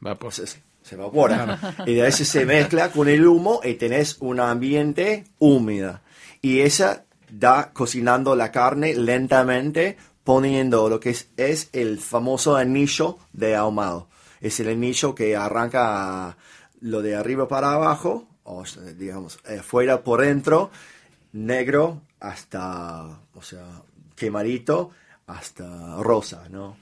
Vapor. 0.01 0.33
se, 0.33 0.47
se 0.47 0.95
evapora. 0.95 1.75
Y 1.87 1.93
de 1.93 2.07
ahí 2.07 2.11
se 2.13 2.47
mezcla 2.47 2.91
con 2.91 3.07
el 3.11 3.27
humo 3.27 3.61
y 3.63 3.75
tenés 3.75 4.17
un 4.21 4.41
ambiente 4.41 5.25
húmedo. 5.39 6.01
Y 6.41 6.61
esa 6.61 7.05
da 7.31 7.71
cocinando 7.75 8.35
la 8.35 8.51
carne 8.51 8.95
lentamente, 8.95 9.99
poniendo 10.25 10.89
lo 10.89 11.01
que 11.01 11.11
es, 11.11 11.29
es 11.37 11.69
el 11.75 11.99
famoso 11.99 12.57
anillo 12.57 13.19
de 13.35 13.57
ahumado. 13.57 14.09
Es 14.41 14.59
el 14.59 14.71
anillo 14.71 15.15
que 15.15 15.37
arranca 15.37 16.39
lo 16.81 17.03
de 17.03 17.15
arriba 17.15 17.47
para 17.47 17.75
abajo, 17.75 18.27
o 18.45 18.65
digamos, 18.97 19.39
eh, 19.47 19.61
fuera 19.63 20.03
por 20.03 20.23
dentro, 20.23 20.71
negro 21.35 22.01
hasta, 22.21 23.05
o 23.35 23.43
sea, 23.43 23.65
quemadito, 24.17 24.91
hasta 25.27 25.97
rosa, 26.03 26.49
¿no? 26.51 26.77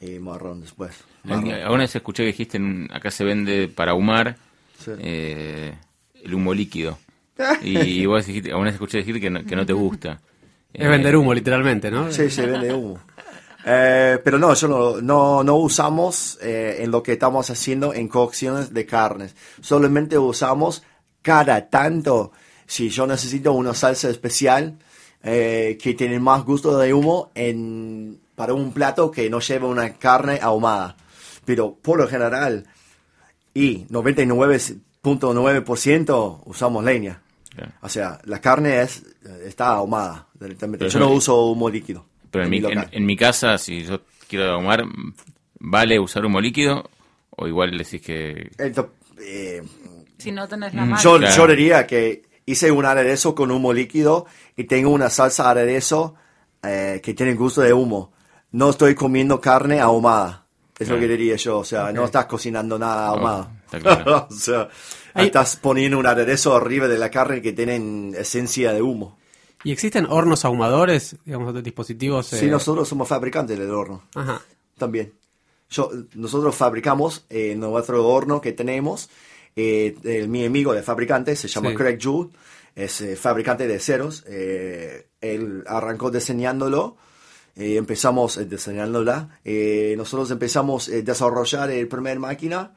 Y 0.00 0.18
marrón 0.18 0.60
después. 0.60 0.92
Marrón. 1.24 1.50
Alguna 1.52 1.82
vez 1.84 1.94
escuché 1.96 2.22
que 2.22 2.28
dijiste, 2.28 2.60
acá 2.90 3.10
se 3.10 3.24
vende 3.24 3.68
para 3.68 3.92
ahumar 3.92 4.36
Sí. 4.78 4.92
eh, 4.98 5.74
el 6.22 6.34
humo 6.34 6.54
líquido. 6.54 6.98
Y 7.62 8.06
vos 8.06 8.26
dijiste, 8.26 8.50
alguna 8.50 8.66
vez 8.66 8.74
escuché 8.74 8.98
decir 8.98 9.20
que 9.20 9.30
no, 9.30 9.44
que 9.44 9.56
no 9.56 9.66
te 9.66 9.72
gusta. 9.72 10.20
Es 10.72 10.84
Eh, 10.84 10.88
vender 10.88 11.16
humo, 11.16 11.34
literalmente, 11.34 11.90
¿no? 11.90 12.10
Sí, 12.12 12.30
se 12.30 12.46
vende 12.46 12.72
humo. 12.72 12.98
Eh, 13.64 14.18
pero 14.24 14.38
no, 14.38 14.52
eso 14.52 14.68
no, 14.68 15.00
no, 15.00 15.42
no 15.42 15.56
usamos 15.56 16.38
eh, 16.40 16.76
en 16.80 16.90
lo 16.92 17.02
que 17.02 17.12
estamos 17.12 17.50
haciendo 17.50 17.92
en 17.92 18.08
cocciones 18.08 18.72
de 18.72 18.86
carnes. 18.86 19.34
Solamente 19.60 20.16
usamos 20.16 20.82
cada 21.22 21.68
tanto, 21.68 22.32
si 22.68 22.88
yo 22.90 23.04
necesito 23.08 23.52
una 23.52 23.74
salsa 23.74 24.08
especial 24.10 24.78
eh, 25.24 25.76
que 25.82 25.94
tiene 25.94 26.20
más 26.20 26.44
gusto 26.44 26.78
de 26.78 26.94
humo 26.94 27.32
en, 27.34 28.20
para 28.36 28.54
un 28.54 28.72
plato 28.72 29.10
que 29.10 29.28
no 29.28 29.40
lleva 29.40 29.66
una 29.66 29.94
carne 29.94 30.38
ahumada. 30.40 30.96
Pero 31.44 31.74
por 31.74 31.98
lo 31.98 32.06
general, 32.06 32.64
y 33.54 33.86
99.9% 33.86 36.40
usamos 36.44 36.84
leña. 36.84 37.20
Claro. 37.54 37.72
O 37.82 37.88
sea, 37.88 38.20
la 38.24 38.40
carne 38.40 38.82
es, 38.82 39.02
está 39.44 39.68
ahumada 39.70 40.26
directamente. 40.38 40.78
Pero 40.84 40.90
Yo 40.90 40.98
yo- 41.00 41.06
no 41.06 41.12
uso 41.12 41.46
humo 41.46 41.68
líquido. 41.70 42.04
Pero 42.30 42.44
en 42.44 42.50
mi, 42.50 42.60
local. 42.60 42.88
en, 42.92 42.98
en 42.98 43.06
mi 43.06 43.16
casa, 43.16 43.56
si 43.58 43.82
yo 43.84 44.02
quiero 44.28 44.52
ahumar, 44.52 44.84
¿vale 45.58 45.98
usar 45.98 46.24
humo 46.26 46.40
líquido? 46.40 46.88
O 47.30 47.48
igual 47.48 47.76
decís 47.78 48.00
que... 48.02 48.50
Ento- 48.58 48.90
eh, 49.20 49.62
Si 50.18 50.30
no 50.30 50.46
tenés 50.46 50.72
la 50.74 50.82
yo, 50.82 50.86
máquina. 50.90 51.18
Claro. 51.18 51.36
yo 51.36 51.46
diría 51.48 51.86
que 51.86 52.22
hice 52.50 52.70
un 52.70 52.84
aderezo 52.84 53.34
con 53.34 53.50
humo 53.50 53.72
líquido 53.72 54.26
y 54.56 54.64
tengo 54.64 54.90
una 54.90 55.10
salsa 55.10 55.50
aderezo 55.50 56.14
eh, 56.62 57.00
que 57.02 57.14
tiene 57.14 57.34
gusto 57.34 57.60
de 57.60 57.72
humo. 57.72 58.12
No 58.52 58.70
estoy 58.70 58.94
comiendo 58.94 59.40
carne 59.40 59.80
ahumada. 59.80 60.46
Es 60.78 60.88
lo 60.88 60.98
que 60.98 61.08
diría 61.08 61.36
yo. 61.36 61.58
O 61.58 61.64
sea, 61.64 61.92
no 61.92 62.04
estás 62.04 62.26
cocinando 62.26 62.78
nada 62.78 63.08
ahumado. 63.08 63.50
está 63.64 63.80
claro. 63.80 64.26
o 64.30 64.34
sea, 64.34 64.68
Ahí- 65.14 65.26
estás 65.26 65.56
poniendo 65.56 65.98
un 65.98 66.06
aderezo 66.06 66.54
arriba 66.56 66.86
de 66.88 66.98
la 66.98 67.10
carne 67.10 67.42
que 67.42 67.52
tienen 67.52 68.14
esencia 68.16 68.72
de 68.72 68.80
humo. 68.80 69.18
¿Y 69.64 69.72
existen 69.72 70.06
hornos 70.08 70.44
ahumadores, 70.44 71.16
digamos, 71.24 71.48
otros 71.48 71.64
dispositivos? 71.64 72.32
eh, 72.32 72.38
Sí, 72.38 72.46
nosotros 72.46 72.88
somos 72.88 73.08
fabricantes 73.08 73.58
del 73.58 73.70
horno. 73.72 74.04
Ajá. 74.14 74.40
también. 74.78 75.12
Yo, 75.70 75.90
nosotros 76.14 76.54
fabricamos 76.54 77.26
eh, 77.28 77.50
en 77.52 77.60
nuestro 77.60 78.06
horno 78.06 78.40
que 78.40 78.52
tenemos. 78.52 79.10
Eh, 79.58 79.96
el- 80.04 80.28
mi 80.28 80.44
amigo 80.44 80.72
de 80.72 80.82
fabricante 80.82 81.34
se 81.36 81.48
llama 81.48 81.70
Sí. 81.70 81.76
Craig 81.76 81.98
Jewell, 82.00 82.28
es 82.76 83.00
eh, 83.00 83.16
fabricante 83.16 83.66
de 83.66 83.78
ceros. 83.80 84.24
eh, 84.28 85.08
él 85.20 85.64
arrancó 85.66 86.10
diseñándolo. 86.10 86.96
eh, 87.56 87.74
empezamos 87.76 88.36
eh, 88.36 88.44
diseñándola. 88.44 89.40
eh, 89.44 89.94
nosotros 89.96 90.30
empezamos 90.30 90.88
a 90.88 90.92
desarrollar 90.92 91.68
el 91.72 91.88
primer 91.88 92.20
máquina, 92.20 92.76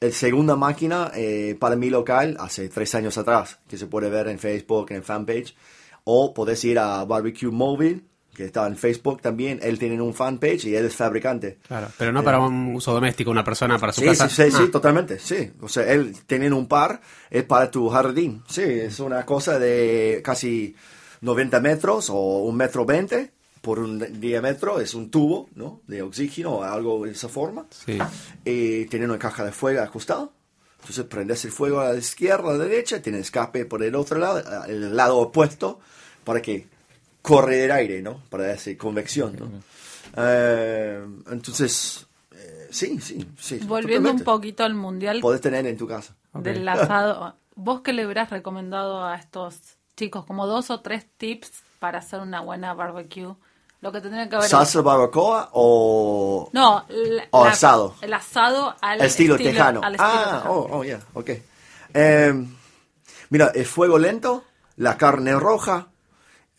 el 0.00 0.12
segunda 0.12 0.56
máquina 0.56 1.12
para 1.60 1.76
mi 1.76 1.88
local 1.88 2.36
hace 2.40 2.68
tres 2.68 2.92
años 2.96 3.16
atrás, 3.16 3.60
que 3.68 3.78
se 3.78 3.86
puede 3.86 4.10
ver 4.10 4.26
en 4.26 4.40
Facebook, 4.40 4.90
en 4.90 5.04
fanpage. 5.04 5.54
O 6.02 6.34
podés 6.34 6.64
ir 6.64 6.80
a 6.80 7.04
Barbecue 7.04 7.52
Mobile, 7.52 8.00
que 8.34 8.44
está 8.46 8.66
en 8.66 8.76
Facebook 8.76 9.20
también. 9.20 9.60
Él 9.62 9.78
tiene 9.78 10.00
un 10.00 10.14
fanpage 10.14 10.64
y 10.66 10.74
él 10.76 10.86
es 10.86 10.96
fabricante. 10.96 11.58
Claro, 11.66 11.88
pero 11.98 12.12
no 12.12 12.22
para 12.24 12.40
un 12.40 12.74
uso 12.74 12.92
doméstico, 12.92 13.30
una 13.30 13.44
persona 13.44 13.78
para 13.78 13.92
su 13.92 14.00
Sí, 14.00 14.06
casa. 14.06 14.28
sí, 14.28 14.44
sí, 14.44 14.50
sí, 14.50 14.62
Ah, 14.66 14.70
totalmente, 14.70 15.18
sí. 15.18 15.52
O 15.60 15.68
sea, 15.68 15.90
él 15.92 16.14
tiene 16.26 16.50
un 16.52 16.66
par, 16.66 17.00
es 17.30 17.44
para 17.44 17.70
tu 17.70 17.88
jardín. 17.88 18.42
Sí, 18.48 18.62
es 18.62 18.98
una 19.00 19.24
cosa 19.26 19.58
de 19.58 20.20
casi 20.24 20.74
90 21.20 21.60
metros 21.60 22.08
o 22.10 22.38
un 22.44 22.56
metro 22.56 22.84
20 22.84 23.30
por 23.60 23.78
un 23.78 24.20
diámetro, 24.20 24.80
es 24.80 24.92
un 24.94 25.08
tubo, 25.10 25.48
¿no? 25.54 25.82
De 25.86 26.02
oxígeno 26.02 26.50
o 26.56 26.62
algo 26.64 27.04
de 27.04 27.12
esa 27.12 27.28
forma. 27.28 27.66
Sí. 27.70 27.96
Y 28.44 28.86
tiene 28.86 29.04
una 29.04 29.18
caja 29.18 29.44
de 29.44 29.52
fuego 29.52 29.82
acostado. 29.82 30.32
Entonces 30.80 31.04
prendes 31.04 31.44
el 31.44 31.52
fuego 31.52 31.78
a 31.78 31.92
la 31.92 31.98
izquierda, 32.00 32.50
a 32.50 32.56
la 32.56 32.64
derecha, 32.64 33.00
tiene 33.00 33.20
escape 33.20 33.66
por 33.66 33.84
el 33.84 33.94
otro 33.94 34.18
lado, 34.18 34.42
el 34.66 34.96
lado 34.96 35.18
opuesto, 35.18 35.78
para 36.24 36.42
que 36.42 36.66
corre 37.22 37.64
el 37.64 37.70
aire, 37.72 38.02
¿no? 38.02 38.20
Para 38.28 38.52
hacer 38.52 38.76
convección, 38.76 39.36
¿no? 39.38 39.48
Eh, 40.16 41.02
entonces, 41.30 42.06
eh, 42.32 42.68
sí, 42.70 43.00
sí, 43.00 43.26
sí. 43.38 43.58
Volviendo 43.60 44.10
un 44.10 44.18
totalmente. 44.18 44.24
poquito 44.24 44.64
al 44.64 44.74
mundial 44.74 45.20
Podés 45.20 45.40
tener 45.40 45.66
en 45.66 45.76
tu 45.78 45.86
casa. 45.86 46.14
Ok. 46.32 46.42
del 46.42 46.68
asado, 46.68 47.36
¿vos 47.54 47.80
qué 47.82 47.92
le 47.92 48.04
hubieras 48.04 48.30
recomendado 48.30 49.04
a 49.04 49.16
estos 49.16 49.56
chicos? 49.96 50.24
Como 50.26 50.46
dos 50.46 50.70
o 50.70 50.80
tres 50.80 51.06
tips 51.16 51.50
para 51.78 51.98
hacer 51.98 52.20
una 52.20 52.40
buena 52.40 52.74
barbecue. 52.74 53.34
Lo 53.80 53.90
que 53.90 54.00
tendrían 54.00 54.28
que 54.28 54.36
haber 54.36 54.48
¿Salsa 54.48 54.80
barbacoa 54.80 55.50
o 55.52 56.48
No, 56.52 56.84
la- 56.88 57.26
O 57.32 57.44
la- 57.44 57.50
asado. 57.50 57.96
El 58.00 58.14
asado 58.14 58.76
al 58.80 59.00
estilo, 59.00 59.36
tejano? 59.36 59.80
al 59.82 59.94
estilo 59.96 60.10
ah, 60.14 60.32
tejano. 60.36 60.52
oh, 60.52 60.68
oh, 60.78 60.84
ya, 60.84 61.00
ok. 61.14 61.30
Eh, 61.94 62.46
mira, 63.30 63.50
el 63.54 63.66
fuego 63.66 63.98
lento, 63.98 64.44
la 64.76 64.96
carne 64.96 65.34
roja, 65.34 65.88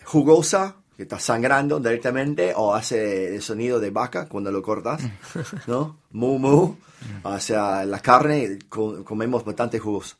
jugosa, 0.06 0.76
que 0.96 1.04
está 1.04 1.20
sangrando 1.20 1.80
directamente, 1.80 2.54
o 2.56 2.74
hace 2.74 3.36
el 3.36 3.42
sonido 3.42 3.80
de 3.80 3.90
vaca 3.90 4.28
cuando 4.28 4.52
lo 4.52 4.62
cortas, 4.62 5.02
¿no? 5.68 6.00
Mu, 6.12 6.38
mu. 6.40 6.76
O 7.24 7.40
sea, 7.40 7.84
la 7.86 8.00
carne 8.00 8.60
co- 8.70 9.04
comemos 9.04 9.44
bastante 9.44 9.80
jugoso. 9.80 10.16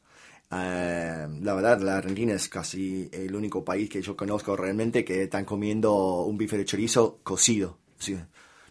Eh, 0.52 1.28
la 1.42 1.54
verdad, 1.54 1.80
la 1.82 1.98
Argentina 1.98 2.34
es 2.34 2.48
casi 2.50 3.10
el 3.12 3.34
único 3.36 3.64
país 3.64 3.90
que 3.90 4.02
yo 4.02 4.16
conozco 4.16 4.56
realmente 4.56 5.04
que 5.04 5.24
están 5.24 5.46
comiendo 5.46 6.22
un 6.24 6.38
bife 6.38 6.58
de 6.58 6.66
chorizo 6.66 7.20
cocido. 7.24 7.78
Sí, 7.98 8.18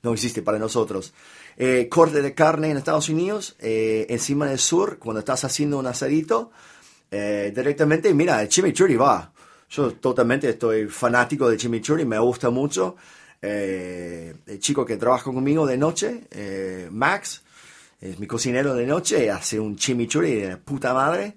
no 0.02 0.12
existe 0.12 0.42
para 0.42 0.58
nosotros. 0.58 1.12
Eh, 1.56 1.88
corte 1.90 2.22
de 2.22 2.34
carne 2.34 2.70
en 2.70 2.76
Estados 2.76 3.08
Unidos, 3.08 3.56
eh, 3.58 4.06
encima 4.10 4.46
del 4.46 4.58
sur, 4.58 4.98
cuando 4.98 5.20
estás 5.20 5.44
haciendo 5.44 5.78
un 5.78 5.86
asadito, 5.86 6.50
eh, 7.10 7.52
directamente, 7.54 8.12
mira, 8.14 8.40
el 8.42 8.48
chimichurri 8.48 8.96
va. 8.96 9.31
Yo 9.72 9.94
totalmente 9.94 10.50
estoy 10.50 10.86
fanático 10.86 11.48
de 11.48 11.56
chimichurri, 11.56 12.04
me 12.04 12.18
gusta 12.18 12.50
mucho. 12.50 12.94
Eh, 13.40 14.34
el 14.46 14.58
chico 14.58 14.84
que 14.84 14.98
trabaja 14.98 15.24
conmigo 15.24 15.66
de 15.66 15.78
noche, 15.78 16.24
eh, 16.30 16.88
Max, 16.90 17.40
es 17.98 18.18
mi 18.18 18.26
cocinero 18.26 18.74
de 18.74 18.86
noche, 18.86 19.30
hace 19.30 19.58
un 19.58 19.76
chimichurri 19.76 20.34
de 20.34 20.56
puta 20.58 20.92
madre. 20.92 21.36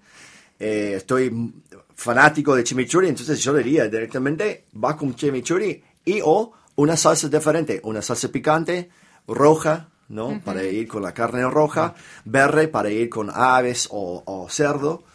Eh, 0.59 0.95
estoy 0.97 1.53
fanático 1.95 2.53
de 2.57 2.65
chimichurri, 2.65 3.07
entonces 3.07 3.41
yo 3.41 3.53
diría 3.53 3.87
directamente, 3.87 4.65
va 4.83 4.97
con 4.97 5.15
chimichurri 5.15 5.81
y 6.03 6.19
o 6.21 6.51
una 6.75 6.97
salsa 6.97 7.29
diferente, 7.29 7.79
una 7.85 8.01
salsa 8.01 8.27
picante, 8.27 8.89
roja, 9.29 9.87
¿no? 10.09 10.41
Para 10.43 10.61
ir 10.65 10.89
con 10.89 11.01
la 11.01 11.13
carne 11.13 11.49
roja, 11.49 11.95
verde 12.25 12.67
para 12.67 12.89
ir 12.89 13.09
con 13.09 13.31
aves 13.33 13.87
o, 13.91 14.23
o 14.25 14.49
cerdo, 14.49 15.05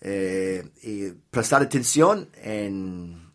eh, 0.00 0.64
y 0.82 1.10
prestar 1.30 1.62
atención 1.62 2.28
en, 2.42 3.30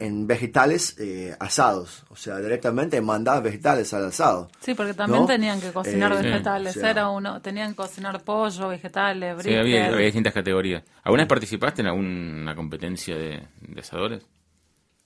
en 0.00 0.26
vegetales 0.26 0.96
eh, 0.98 1.36
asados, 1.38 2.04
o 2.10 2.16
sea, 2.16 2.38
directamente 2.38 3.00
mandar 3.00 3.42
vegetales 3.42 3.92
al 3.94 4.06
asado. 4.06 4.48
Sí, 4.60 4.74
porque 4.74 4.94
también 4.94 5.22
¿No? 5.22 5.26
tenían 5.26 5.60
que 5.60 5.70
cocinar 5.72 6.12
Eh, 6.12 6.22
vegetales. 6.22 6.76
o 6.76 6.80
sea- 6.80 6.90
Era 6.90 7.08
uno, 7.08 7.40
tenían 7.42 7.70
que 7.70 7.76
cocinar 7.76 8.22
pollo, 8.22 8.68
vegetales, 8.68 9.36
Sí, 9.42 9.50
había, 9.50 9.62
brisket. 9.62 9.92
había 9.94 10.06
distintas 10.06 10.34
categorías. 10.34 10.82
¿Alguna 11.04 11.22
vez 11.22 11.28
participaste 11.28 11.82
en 11.82 11.88
alguna 11.88 12.54
competencia 12.54 13.16
de, 13.16 13.42
de 13.60 13.80
asadores? 13.80 14.22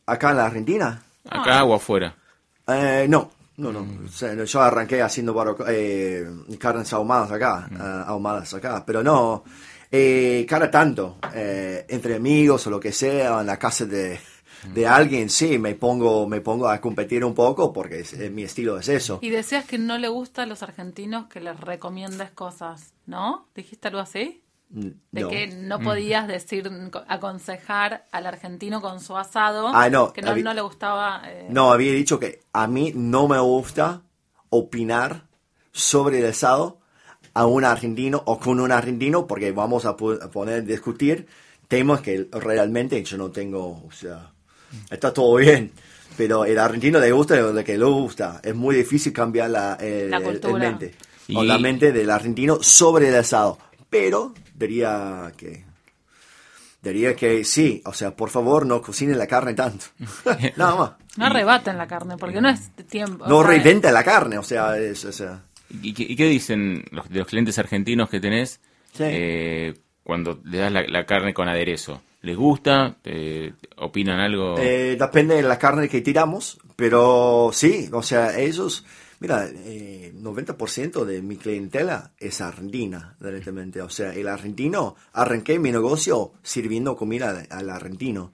Acá 0.07 0.31
en 0.31 0.37
la 0.39 0.47
Argentina, 0.47 1.03
¿Acá 1.29 1.63
o 1.65 1.75
afuera? 1.75 2.15
Eh, 2.67 3.07
no, 3.09 3.31
no, 3.59 3.73
no. 3.73 3.87
O 4.05 4.09
sea, 4.09 4.35
yo 4.43 4.61
arranqué 4.61 5.01
haciendo 5.03 5.57
eh, 5.69 6.27
carnes 6.59 6.93
ahumadas 6.93 7.31
acá, 7.31 7.69
ah, 7.79 8.05
ahumadas 8.09 8.53
acá, 8.55 8.83
pero 8.85 9.03
no. 9.03 9.45
Eh, 9.95 10.47
cada 10.49 10.71
tanto, 10.71 11.19
eh, 11.35 11.85
entre 11.89 12.17
amigos 12.17 12.67
o 12.67 12.71
lo 12.71 12.81
que 12.81 12.93
sea, 12.93 13.41
en 13.41 13.47
la 13.47 13.59
casa 13.59 13.85
de, 13.85 14.19
de 14.73 14.87
alguien, 14.87 15.29
sí, 15.29 15.59
me 15.59 15.75
pongo, 15.75 16.27
me 16.27 16.41
pongo 16.41 16.67
a 16.69 16.81
competir 16.81 17.23
un 17.25 17.35
poco 17.35 17.73
porque 17.75 18.01
es- 18.01 18.15
eh, 18.15 18.31
mi 18.31 18.43
estilo 18.45 18.79
es 18.79 18.89
eso. 18.89 19.19
Y 19.21 19.29
decías 19.29 19.67
que 19.67 19.77
no 19.77 19.99
le 19.99 20.09
gusta 20.09 20.45
a 20.45 20.47
los 20.47 20.63
argentinos 20.63 21.27
que 21.27 21.41
les 21.41 21.61
recomiendes 21.61 22.31
cosas, 22.31 22.95
¿no? 23.05 23.49
¿Dijiste 23.55 23.89
algo 23.89 24.01
así? 24.01 24.39
De 24.71 25.21
No. 25.21 25.29
que 25.29 25.49
no 25.49 25.79
podías 25.81 26.27
decir, 26.27 26.71
aconsejar 27.07 28.07
al 28.11 28.25
argentino 28.27 28.81
con 28.81 29.01
su 29.01 29.17
asado, 29.19 29.69
Ah, 29.75 29.91
no, 29.91 30.15
que 30.15 30.23
no, 30.23 30.31
habí- 30.31 30.43
no 30.43 30.55
le 30.55 30.63
gustaba... 30.63 31.23
eh, 31.27 31.49
No, 31.51 31.71
había 31.73 31.93
dicho 31.93 32.19
que 32.19 32.41
a 32.55 32.67
mí 32.67 32.93
no 32.95 33.29
me 33.29 33.39
gusta 33.39 34.03
opinar 34.49 35.27
sobre 35.73 36.21
el 36.21 36.27
asado 36.31 36.81
a 37.35 37.47
un 37.47 37.65
argentino 37.65 38.23
o 38.27 38.39
con 38.39 38.61
un 38.61 38.71
argentino 38.73 39.27
porque 39.27 39.53
vamos 39.53 39.85
a, 39.87 39.97
pu- 39.97 40.23
a 40.23 40.31
poner 40.31 40.55
a 40.57 40.61
discutir 40.61 41.27
temas 41.69 42.01
que 42.03 42.29
realmente 42.33 43.03
yo 43.03 43.17
no 43.17 43.31
tengo, 43.31 43.83
o 43.87 43.91
sea, 43.93 44.31
está 44.91 45.13
todo 45.13 45.37
bien. 45.37 45.73
Pero 46.17 46.45
el 46.45 46.59
argentino 46.59 46.99
le 46.99 47.11
gusta 47.11 47.37
lo 47.37 47.65
que 47.65 47.79
le 47.79 47.85
gusta. 47.87 48.41
Es 48.45 48.55
muy 48.55 48.77
difícil 48.77 49.15
cambiar 49.15 49.49
la, 49.49 49.79
eh, 49.81 50.09
La 50.11 50.19
el- 50.19 50.23
el 50.25 50.29
cultura. 50.41 50.59
mente. 50.71 50.95
O 51.35 51.43
la 51.43 51.59
mente 51.59 51.91
del 51.93 52.11
argentino 52.11 52.59
sobre 52.63 53.09
el 53.09 53.17
asado. 53.17 53.57
Pero 53.89 54.35
diría 54.55 55.33
que 55.39 55.65
diría 56.83 57.15
que 57.17 57.45
sí, 57.45 57.81
o 57.87 57.93
sea, 57.95 58.15
por 58.15 58.29
favor 58.29 58.67
no 58.67 58.83
cocinen 58.83 59.17
la 59.17 59.27
carne 59.27 59.55
tanto. 59.55 59.87
Nada 60.57 60.75
más. 60.75 60.91
No 61.17 61.27
arrebaten 61.27 61.79
la 61.79 61.87
carne, 61.87 62.17
porque 62.19 62.41
no 62.41 62.49
es 62.49 62.71
tiempo. 62.89 63.27
No 63.27 63.43
reinventa 63.43 63.93
la 63.93 64.03
carne, 64.05 64.37
o 64.39 64.43
sea, 64.43 64.77
es, 64.79 65.05
o 65.05 65.13
sea, 65.13 65.43
¿Y 65.83 65.95
qué, 65.95 66.03
y 66.09 66.17
qué 66.17 66.27
dicen 66.27 66.85
los, 66.91 67.09
de 67.09 67.19
los 67.21 67.29
clientes 67.29 67.59
argentinos 67.59 68.09
que 68.11 68.21
tenés 68.21 68.61
Sí. 68.93 69.05
eh, 69.07 69.75
cuando 70.05 70.41
le 70.45 70.59
das 70.59 70.71
la, 70.73 70.83
la 70.87 71.07
carne 71.07 71.33
con 71.33 71.49
aderezo? 71.49 72.03
¿Les 72.23 72.37
gusta? 72.37 72.97
Eh, 73.05 73.53
¿Opinan 73.77 74.21
algo? 74.21 74.57
eh, 74.59 74.97
depende 74.99 75.35
de 75.37 75.43
la 75.43 75.59
carne 75.59 75.89
que 75.89 76.01
tiramos, 76.03 76.59
pero 76.77 77.51
sí, 77.53 77.89
o 77.93 78.03
sea, 78.03 78.39
ellos, 78.39 78.85
mira, 79.23 79.49
eh, 79.49 80.13
90% 80.17 81.05
de 81.05 81.23
mi 81.23 81.37
clientela 81.37 82.11
es 82.19 82.41
argentina, 82.41 83.17
directamente, 83.21 83.81
o 83.81 83.89
sea, 83.89 84.13
el 84.13 84.27
argentino, 84.27 84.97
arranqué 85.13 85.61
mi 85.61 85.71
negocio 85.71 86.33
sirviendo 86.43 86.97
comida 86.97 87.45
al, 87.49 87.71
argentino. 87.71 88.33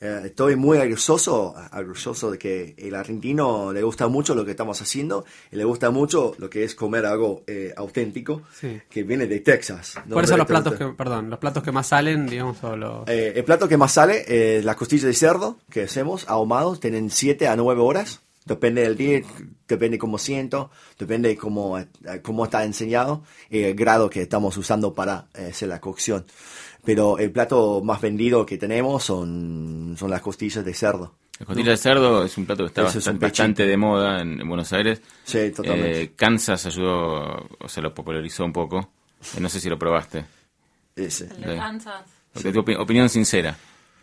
Eh, 0.00 0.20
estoy 0.26 0.54
muy 0.54 0.78
orgulloso, 0.78 1.54
orgulloso 1.72 2.30
de 2.30 2.38
que 2.38 2.74
el 2.78 2.94
argentino 2.94 3.72
le 3.72 3.82
gusta 3.82 4.06
mucho 4.06 4.34
lo 4.36 4.44
que 4.44 4.52
estamos 4.52 4.80
haciendo 4.80 5.24
y 5.50 5.56
le 5.56 5.64
gusta 5.64 5.90
mucho 5.90 6.34
lo 6.38 6.48
que 6.48 6.62
es 6.62 6.76
comer 6.76 7.06
algo 7.06 7.42
eh, 7.48 7.72
auténtico 7.76 8.42
Sí. 8.52 8.80
que 8.88 9.02
viene 9.02 9.26
de 9.26 9.40
Texas. 9.40 9.94
¿no? 10.06 10.12
¿Cuáles 10.12 10.28
son 10.28 10.38
los 10.38 10.46
platos 10.46 10.74
que, 10.74 10.86
perdón, 10.88 11.30
los 11.30 11.38
platos 11.40 11.62
que 11.64 11.72
más 11.72 11.88
salen, 11.88 12.26
digamos, 12.26 12.62
o 12.62 12.76
los... 12.76 13.08
Eh, 13.08 13.32
el 13.34 13.44
plato 13.44 13.66
que 13.66 13.76
más 13.76 13.92
sale 13.92 14.58
es 14.58 14.64
la 14.64 14.76
costilla 14.76 15.08
de 15.08 15.14
cerdo 15.14 15.58
que 15.70 15.84
hacemos 15.84 16.28
ahumados. 16.28 16.78
Tienen 16.78 17.10
7 17.10 17.48
a 17.48 17.56
9 17.56 17.80
horas. 17.80 18.20
Depende 18.48 18.82
del 18.82 18.96
día, 18.96 19.20
depende 19.68 19.98
cómo 19.98 20.18
siento, 20.18 20.70
depende 20.98 21.36
cómo, 21.36 21.78
eh, 21.78 21.86
cómo 22.22 22.44
está 22.44 22.64
enseñado 22.64 23.22
y 23.50 23.60
el 23.60 23.74
grado 23.74 24.08
que 24.10 24.22
estamos 24.22 24.56
usando 24.56 24.92
para 24.94 25.26
eh, 25.34 25.48
hacer 25.50 25.68
la 25.68 25.80
cocción. 25.80 26.24
Pero 26.84 27.18
el 27.18 27.30
plato 27.30 27.80
más 27.84 28.00
vendido 28.00 28.46
que 28.46 28.56
tenemos 28.56 29.04
son, 29.04 29.94
son 29.98 30.10
las 30.10 30.22
costillas 30.22 30.64
de 30.64 30.72
cerdo. 30.74 31.14
La 31.38 31.46
costilla 31.46 31.70
de 31.72 31.76
cerdo 31.76 32.24
es 32.24 32.36
un 32.38 32.46
plato 32.46 32.64
que 32.64 32.68
está 32.68 32.82
bastante, 32.82 33.26
bastante 33.26 33.66
de 33.66 33.76
moda 33.76 34.22
en, 34.22 34.40
en 34.40 34.48
Buenos 34.48 34.72
Aires. 34.72 35.00
Sí, 35.24 35.50
totalmente. 35.54 36.02
Eh, 36.02 36.12
Kansas 36.16 36.66
ayudó, 36.66 37.46
o 37.60 37.68
sea, 37.68 37.82
lo 37.82 37.94
popularizó 37.94 38.44
un 38.44 38.52
poco. 38.52 38.90
Eh, 39.36 39.40
no 39.40 39.48
sé 39.48 39.60
si 39.60 39.68
lo 39.68 39.78
probaste. 39.78 40.24
Ese. 40.96 41.24
El 41.26 41.42
de 41.42 41.52
Sí. 41.52 41.58
Kansas, 41.58 42.02
Porque 42.32 42.52
tu 42.52 42.60
opi- 42.62 42.76
opinión 42.80 43.08
sincera. 43.08 43.56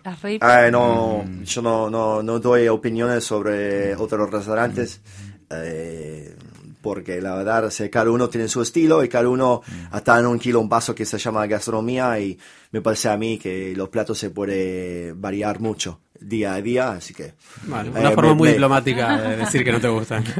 Las. 0.06 0.40
Ah, 0.42 0.70
no, 0.72 1.26
yo 1.44 1.62
no, 1.62 1.90
no, 1.90 2.22
no 2.22 2.40
doy 2.40 2.68
opiniones 2.68 3.24
sobre 3.24 3.96
otros 3.96 4.30
restaurantes. 4.30 5.02
eh, 5.50 6.36
porque 6.82 7.20
la 7.20 7.34
verdad, 7.34 7.66
o 7.66 7.72
sea, 7.72 7.90
cada 7.90 8.12
uno 8.12 8.30
tiene 8.30 8.48
su 8.48 8.62
estilo 8.62 9.04
y 9.04 9.10
cada 9.10 9.28
uno 9.28 9.64
está 9.92 10.20
en 10.20 10.28
un 10.28 10.38
kilo 10.38 10.60
un 10.60 10.70
paso 10.70 10.94
que 10.94 11.04
se 11.04 11.18
llama 11.18 11.48
gastronomía 11.48 12.20
y 12.20 12.38
me 12.72 12.82
parece 12.82 13.10
a 13.10 13.18
mí 13.18 13.40
que 13.40 13.74
los 13.76 13.90
platos 13.90 14.20
se 14.20 14.30
puede 14.30 15.14
variar 15.14 15.60
mucho 15.60 16.00
día 16.20 16.54
a 16.56 16.62
día, 16.62 16.92
así 16.92 17.14
que... 17.14 17.34
Vale, 17.64 17.90
eh, 17.90 18.00
una 18.00 18.12
forma 18.12 18.30
me- 18.32 18.36
muy 18.36 18.48
me- 18.48 18.54
diplomática 18.54 19.18
de 19.22 19.38
decir 19.38 19.64
que 19.64 19.72
no 19.72 19.80
te 19.80 19.88
gustan. 19.90 20.24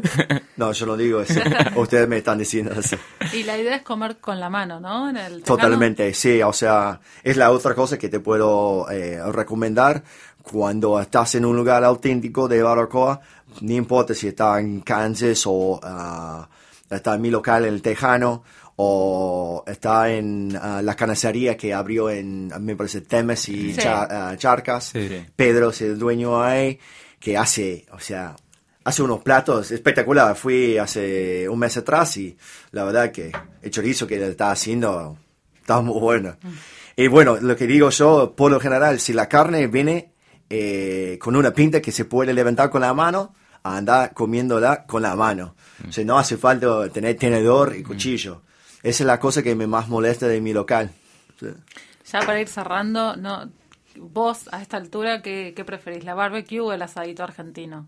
No, 0.58 0.72
yo 0.72 0.86
no 0.86 0.96
digo 0.96 1.20
eso, 1.20 1.42
ustedes 1.76 2.08
me 2.08 2.16
están 2.20 2.38
diciendo 2.38 2.72
así. 2.78 2.96
Y 3.34 3.44
la 3.44 3.58
idea 3.58 3.76
es 3.76 3.82
comer 3.82 4.18
con 4.22 4.40
la 4.40 4.50
mano, 4.50 4.80
¿no? 4.80 5.10
En 5.10 5.18
el. 5.18 5.44
Totalmente, 5.44 6.14
sí, 6.14 6.42
o 6.42 6.54
sea, 6.54 7.02
es 7.24 7.36
la 7.36 7.52
otra 7.52 7.76
cosa 7.76 7.98
que 7.98 8.08
te 8.08 8.22
puedo 8.22 8.90
eh, 8.90 9.20
recomendar 9.34 10.02
cuando 10.42 10.98
estás 11.02 11.36
en 11.36 11.44
un 11.44 11.58
lugar 11.58 11.84
auténtico 11.84 12.48
de 12.48 12.64
barbacoa, 12.64 13.20
no 13.60 13.74
importa 13.74 14.14
si 14.14 14.30
está 14.30 14.58
en 14.62 14.80
Kansas 14.80 15.44
o 15.46 15.78
ah, 15.84 16.48
está 16.90 17.16
en 17.16 17.22
mi 17.22 17.32
local 17.32 17.66
en 17.66 17.74
el 17.74 17.82
Tejano 17.82 18.44
o 18.78 19.64
está 19.68 20.12
en 20.12 20.58
ah, 20.62 20.82
la 20.82 20.96
canacería 20.96 21.56
que 21.56 21.74
abrió 21.74 22.10
en, 22.10 22.52
me 22.60 22.76
parece, 22.76 23.02
Temes 23.02 23.48
y 23.50 23.74
Sí. 23.74 23.82
Ah, 23.86 24.36
Charcas. 24.38 24.90
Sí. 24.94 25.26
Pedro 25.36 25.70
es 25.70 25.82
el 25.82 25.98
dueño 25.98 26.42
ahí, 26.42 26.80
que 27.20 27.38
hace, 27.38 27.86
o 27.92 28.00
sea, 28.00 28.36
hace 28.84 29.02
unos 29.02 29.22
platos 29.22 29.72
espectaculares. 29.72 30.38
Fui 30.38 30.78
hace 30.78 31.48
un 31.48 31.60
mes 31.60 31.78
atrás 31.78 32.18
y 32.18 32.38
la 32.72 32.84
verdad 32.84 33.12
que 33.12 33.32
el 33.62 33.72
chorizo 33.72 34.08
que 34.08 34.16
él 34.16 34.24
está 34.24 34.52
haciendo 34.52 35.18
está 35.60 35.82
muy 35.82 36.00
bueno. 36.00 36.38
Y 36.96 37.08
bueno, 37.08 37.38
lo 37.42 37.56
que 37.56 37.68
digo 37.68 37.90
yo, 37.90 38.34
por 38.36 38.52
lo 38.52 38.60
general, 38.60 39.00
si 39.00 39.14
la 39.14 39.28
carne 39.28 39.68
viene 39.68 40.14
eh, 40.50 41.18
con 41.20 41.36
una 41.36 41.52
pinta 41.52 41.82
que 41.82 41.92
se 41.92 42.06
puede 42.06 42.34
levantar 42.34 42.70
con 42.70 42.82
la 42.82 42.94
mano, 42.94 43.34
a 43.64 43.78
andar 43.78 44.14
comiéndola 44.14 44.86
con 44.86 45.02
la 45.02 45.16
mano. 45.16 45.56
O 45.88 45.92
sea, 45.92 46.06
no 46.06 46.20
hace 46.20 46.38
falta 46.38 46.88
tener 46.90 47.18
tenedor 47.18 47.76
y 47.76 47.82
cuchillo. 47.82 48.44
Esa 48.86 49.04
es 49.04 49.08
la 49.08 49.20
cosa 49.20 49.42
que 49.44 49.56
me 49.56 49.68
más 49.68 49.88
molesta 49.90 50.28
de 50.28 50.40
mi 50.42 50.54
local. 50.54 50.92
Sí. 51.40 51.48
Ya 52.12 52.20
para 52.20 52.40
ir 52.40 52.48
cerrando, 52.48 53.16
no, 53.16 53.50
vos 53.98 54.48
a 54.52 54.62
esta 54.62 54.78
altura, 54.78 55.22
¿qué, 55.22 55.54
qué 55.56 55.66
preferís? 55.66 56.04
¿La 56.04 56.14
barbecue 56.14 56.60
o 56.62 56.72
el 56.72 56.82
asadito 56.82 57.24
argentino? 57.24 57.88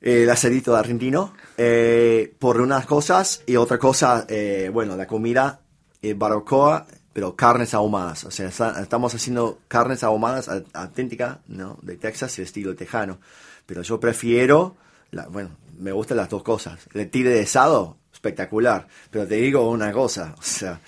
el 0.00 0.28
asadito 0.28 0.76
argentino 0.76 1.32
eh, 1.56 2.34
por 2.38 2.60
unas 2.60 2.86
cosas 2.86 3.42
y 3.46 3.56
otra 3.56 3.78
cosa, 3.78 4.26
eh, 4.28 4.70
bueno, 4.72 4.94
la 4.96 5.06
comida 5.06 5.60
eh, 6.02 6.14
barbacoa, 6.14 6.86
pero 7.12 7.34
carnes 7.34 7.72
ahumadas. 7.72 8.24
O 8.24 8.30
sea, 8.30 8.48
está- 8.48 8.80
estamos 8.82 9.14
haciendo 9.14 9.58
carnes 9.68 10.04
ahumadas 10.04 10.50
auténticas, 10.74 11.38
¿no? 11.48 11.78
De 11.82 11.96
Texas 11.96 12.38
y 12.38 12.42
estilo 12.42 12.76
tejano. 12.76 13.18
Pero 13.64 13.82
yo 13.82 13.98
prefiero, 13.98 14.76
la- 15.12 15.26
bueno, 15.28 15.50
me 15.78 15.92
gustan 15.92 16.18
las 16.18 16.28
dos 16.28 16.42
cosas. 16.42 16.78
El 16.92 17.08
tire 17.10 17.30
de 17.30 17.42
asado, 17.42 17.96
espectacular. 18.26 18.86
Pero 19.10 19.26
te 19.26 19.36
digo 19.36 19.70
una 19.70 19.92
cosa, 19.92 20.34
o 20.38 20.42
sea, 20.42 20.80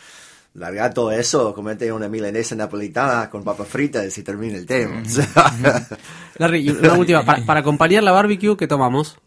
larga 0.54 0.90
todo 0.90 1.12
eso, 1.12 1.54
comete 1.54 1.90
una 1.92 2.08
milanesa 2.08 2.54
napolitana 2.56 3.30
con 3.30 3.44
papas 3.44 3.68
fritas 3.68 4.16
y 4.18 4.22
termina 4.22 4.56
el 4.56 4.66
tema. 4.66 5.02
O 5.06 5.08
sea, 5.08 5.86
Larry, 6.38 6.70
una 6.70 6.94
última. 6.94 7.24
Para, 7.24 7.44
para 7.44 7.60
acompañar 7.60 8.02
la 8.02 8.12
barbecue, 8.12 8.56
¿qué 8.56 8.66
tomamos? 8.66 9.18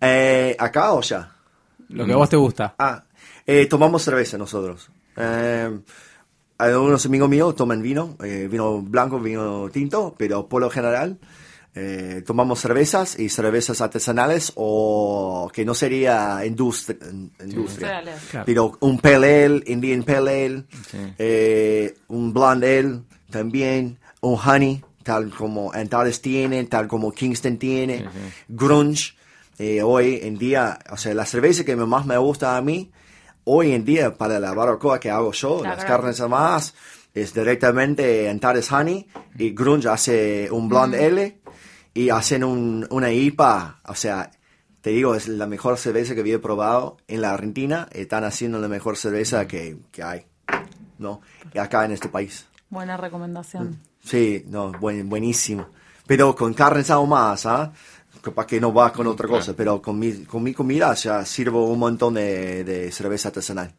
eh, 0.00 0.56
¿Acá 0.58 0.92
o 0.92 1.00
ya? 1.00 1.32
Lo 1.88 2.04
que 2.06 2.12
a 2.12 2.16
vos 2.16 2.28
te 2.28 2.36
gusta. 2.36 2.74
Ah, 2.78 3.04
eh, 3.46 3.66
tomamos 3.66 4.02
cerveza 4.02 4.36
nosotros. 4.36 4.90
Eh, 5.16 5.80
algunos 6.58 7.06
amigos 7.06 7.28
míos 7.28 7.54
toman 7.56 7.82
vino, 7.82 8.16
eh, 8.22 8.48
vino 8.50 8.80
blanco, 8.82 9.18
vino 9.20 9.68
tinto, 9.70 10.14
pero 10.18 10.48
por 10.48 10.60
lo 10.60 10.70
general 10.70 11.18
eh, 11.80 12.22
tomamos 12.26 12.58
cervezas 12.60 13.16
y 13.18 13.28
cervezas 13.28 13.80
artesanales 13.80 14.52
o 14.56 15.48
que 15.52 15.64
no 15.64 15.74
sería 15.74 16.44
industria, 16.44 16.98
industria. 17.44 18.02
Claro. 18.30 18.44
pero 18.44 18.76
un 18.80 18.98
pale 18.98 19.44
ale, 19.44 19.62
Indian 19.66 20.02
pale 20.02 20.46
ale, 20.46 20.64
Sí. 20.90 20.98
eh, 21.18 21.94
un 22.08 22.32
blonde 22.32 22.78
ale 22.80 23.00
también, 23.30 23.98
un 24.22 24.36
honey, 24.44 24.82
tal 25.04 25.30
como 25.30 25.72
Antares 25.72 26.20
tiene, 26.20 26.64
tal 26.64 26.88
como 26.88 27.12
Kingston 27.12 27.56
tiene, 27.58 27.98
Sí, 27.98 28.04
sí. 28.04 28.44
grunge. 28.48 29.14
eh, 29.60 29.82
hoy 29.82 30.20
en 30.22 30.38
día, 30.38 30.78
o 30.90 30.96
sea, 30.96 31.14
la 31.14 31.26
cerveza 31.26 31.64
que 31.64 31.74
más 31.76 32.06
me 32.06 32.16
gusta 32.16 32.56
a 32.56 32.62
mí, 32.62 32.90
hoy 33.44 33.72
en 33.72 33.84
día 33.84 34.14
para 34.16 34.38
la 34.38 34.52
barbacoa 34.54 35.00
que 35.00 35.10
hago 35.10 35.32
yo, 35.32 35.60
La 35.62 35.74
las 35.76 35.84
carnes 35.84 36.20
armadas, 36.20 36.74
es 37.14 37.34
directamente 37.34 38.28
en 38.28 38.38
Tares 38.38 38.70
Honey 38.70 39.08
y 39.36 39.50
Grunge 39.50 39.88
hace 39.88 40.48
un 40.52 40.68
Blonde 40.68 41.04
L 41.06 41.38
y 41.98 42.10
hacen 42.10 42.44
un- 42.44 42.86
una 42.90 43.10
IPA, 43.10 43.80
o 43.86 43.94
sea, 43.94 44.30
te 44.80 44.90
digo, 44.90 45.14
es 45.14 45.26
la 45.28 45.46
mejor 45.46 45.76
cerveza 45.78 46.14
que 46.14 46.20
había 46.20 46.40
probado 46.40 46.96
en 47.08 47.20
la 47.22 47.32
Argentina, 47.32 47.88
están 47.92 48.24
haciendo 48.24 48.58
la 48.58 48.68
mejor 48.68 48.96
cerveza 48.96 49.46
que, 49.48 49.76
que 49.90 50.02
hay, 50.02 50.26
¿no? 50.98 51.20
Y 51.52 51.58
acá 51.58 51.84
en 51.84 51.92
este 51.92 52.08
país. 52.08 52.46
Buena 52.70 52.96
recomendación. 52.96 53.78
Sí, 54.04 54.44
no, 54.48 54.72
buen, 54.72 55.08
buenísimo. 55.08 55.66
Pero 56.06 56.34
con 56.36 56.54
carnes 56.54 56.90
ahumadas, 56.90 57.46
¿ah? 57.46 57.72
Para 58.34 58.46
que 58.46 58.60
no 58.60 58.72
va 58.72 58.92
con 58.92 59.06
otra 59.06 59.26
cosa, 59.28 59.54
pero 59.54 59.80
con 59.82 59.98
mi, 59.98 60.24
con 60.24 60.42
mi 60.42 60.52
comida 60.54 60.92
ya 60.94 61.24
sirvo 61.24 61.66
un 61.70 61.78
montón 61.78 62.14
de, 62.14 62.62
de 62.64 62.92
cerveza 62.92 63.28
artesanal. 63.28 63.72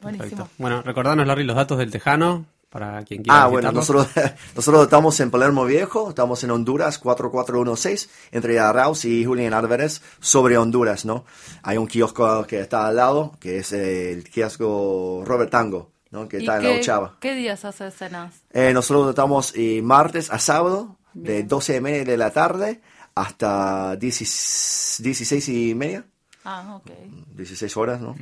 Buenísimo. 0.00 0.28
Perfecto. 0.30 0.48
Bueno, 0.58 0.82
recordanos, 0.82 1.26
Larry, 1.26 1.44
los 1.44 1.56
datos 1.56 1.78
del 1.78 1.90
Tejano 1.90 2.44
para 2.74 3.04
quien 3.04 3.22
quiera 3.22 3.44
Ah, 3.44 3.46
bueno, 3.46 3.70
nosotros, 3.70 4.08
nosotros 4.56 4.82
estamos 4.82 5.20
en 5.20 5.30
Palermo 5.30 5.64
Viejo, 5.64 6.08
estamos 6.08 6.42
en 6.42 6.50
Honduras 6.50 6.98
4416, 6.98 8.10
entre 8.32 8.58
Arauz 8.58 9.04
y 9.04 9.24
Julián 9.24 9.54
Álvarez, 9.54 10.02
sobre 10.18 10.58
Honduras, 10.58 11.04
¿no? 11.04 11.24
Hay 11.62 11.76
un 11.76 11.86
kiosco 11.86 12.44
que 12.48 12.58
está 12.58 12.88
al 12.88 12.96
lado, 12.96 13.36
que 13.38 13.58
es 13.58 13.72
el 13.72 14.28
kiosco 14.28 15.22
Robert 15.24 15.52
Tango, 15.52 15.92
¿no? 16.10 16.26
Que 16.26 16.38
¿Y 16.38 16.40
está 16.40 16.56
en 16.56 16.62
qué, 16.62 16.68
la 16.68 16.74
Ochava. 16.80 17.16
qué 17.20 17.34
días 17.36 17.64
hace 17.64 17.92
cenas? 17.92 18.34
Eh, 18.50 18.72
nosotros 18.72 19.08
estamos 19.08 19.52
eh, 19.54 19.80
martes 19.80 20.32
a 20.32 20.40
sábado, 20.40 20.96
de 21.12 21.44
12 21.44 21.76
y 21.76 21.80
media 21.80 22.04
de 22.04 22.16
la 22.16 22.32
tarde 22.32 22.80
hasta 23.14 23.94
16, 23.94 25.00
16 25.00 25.48
y 25.48 25.74
media. 25.76 26.06
Ah, 26.44 26.74
ok. 26.74 26.90
16 27.36 27.76
horas, 27.76 28.00
¿no? 28.00 28.16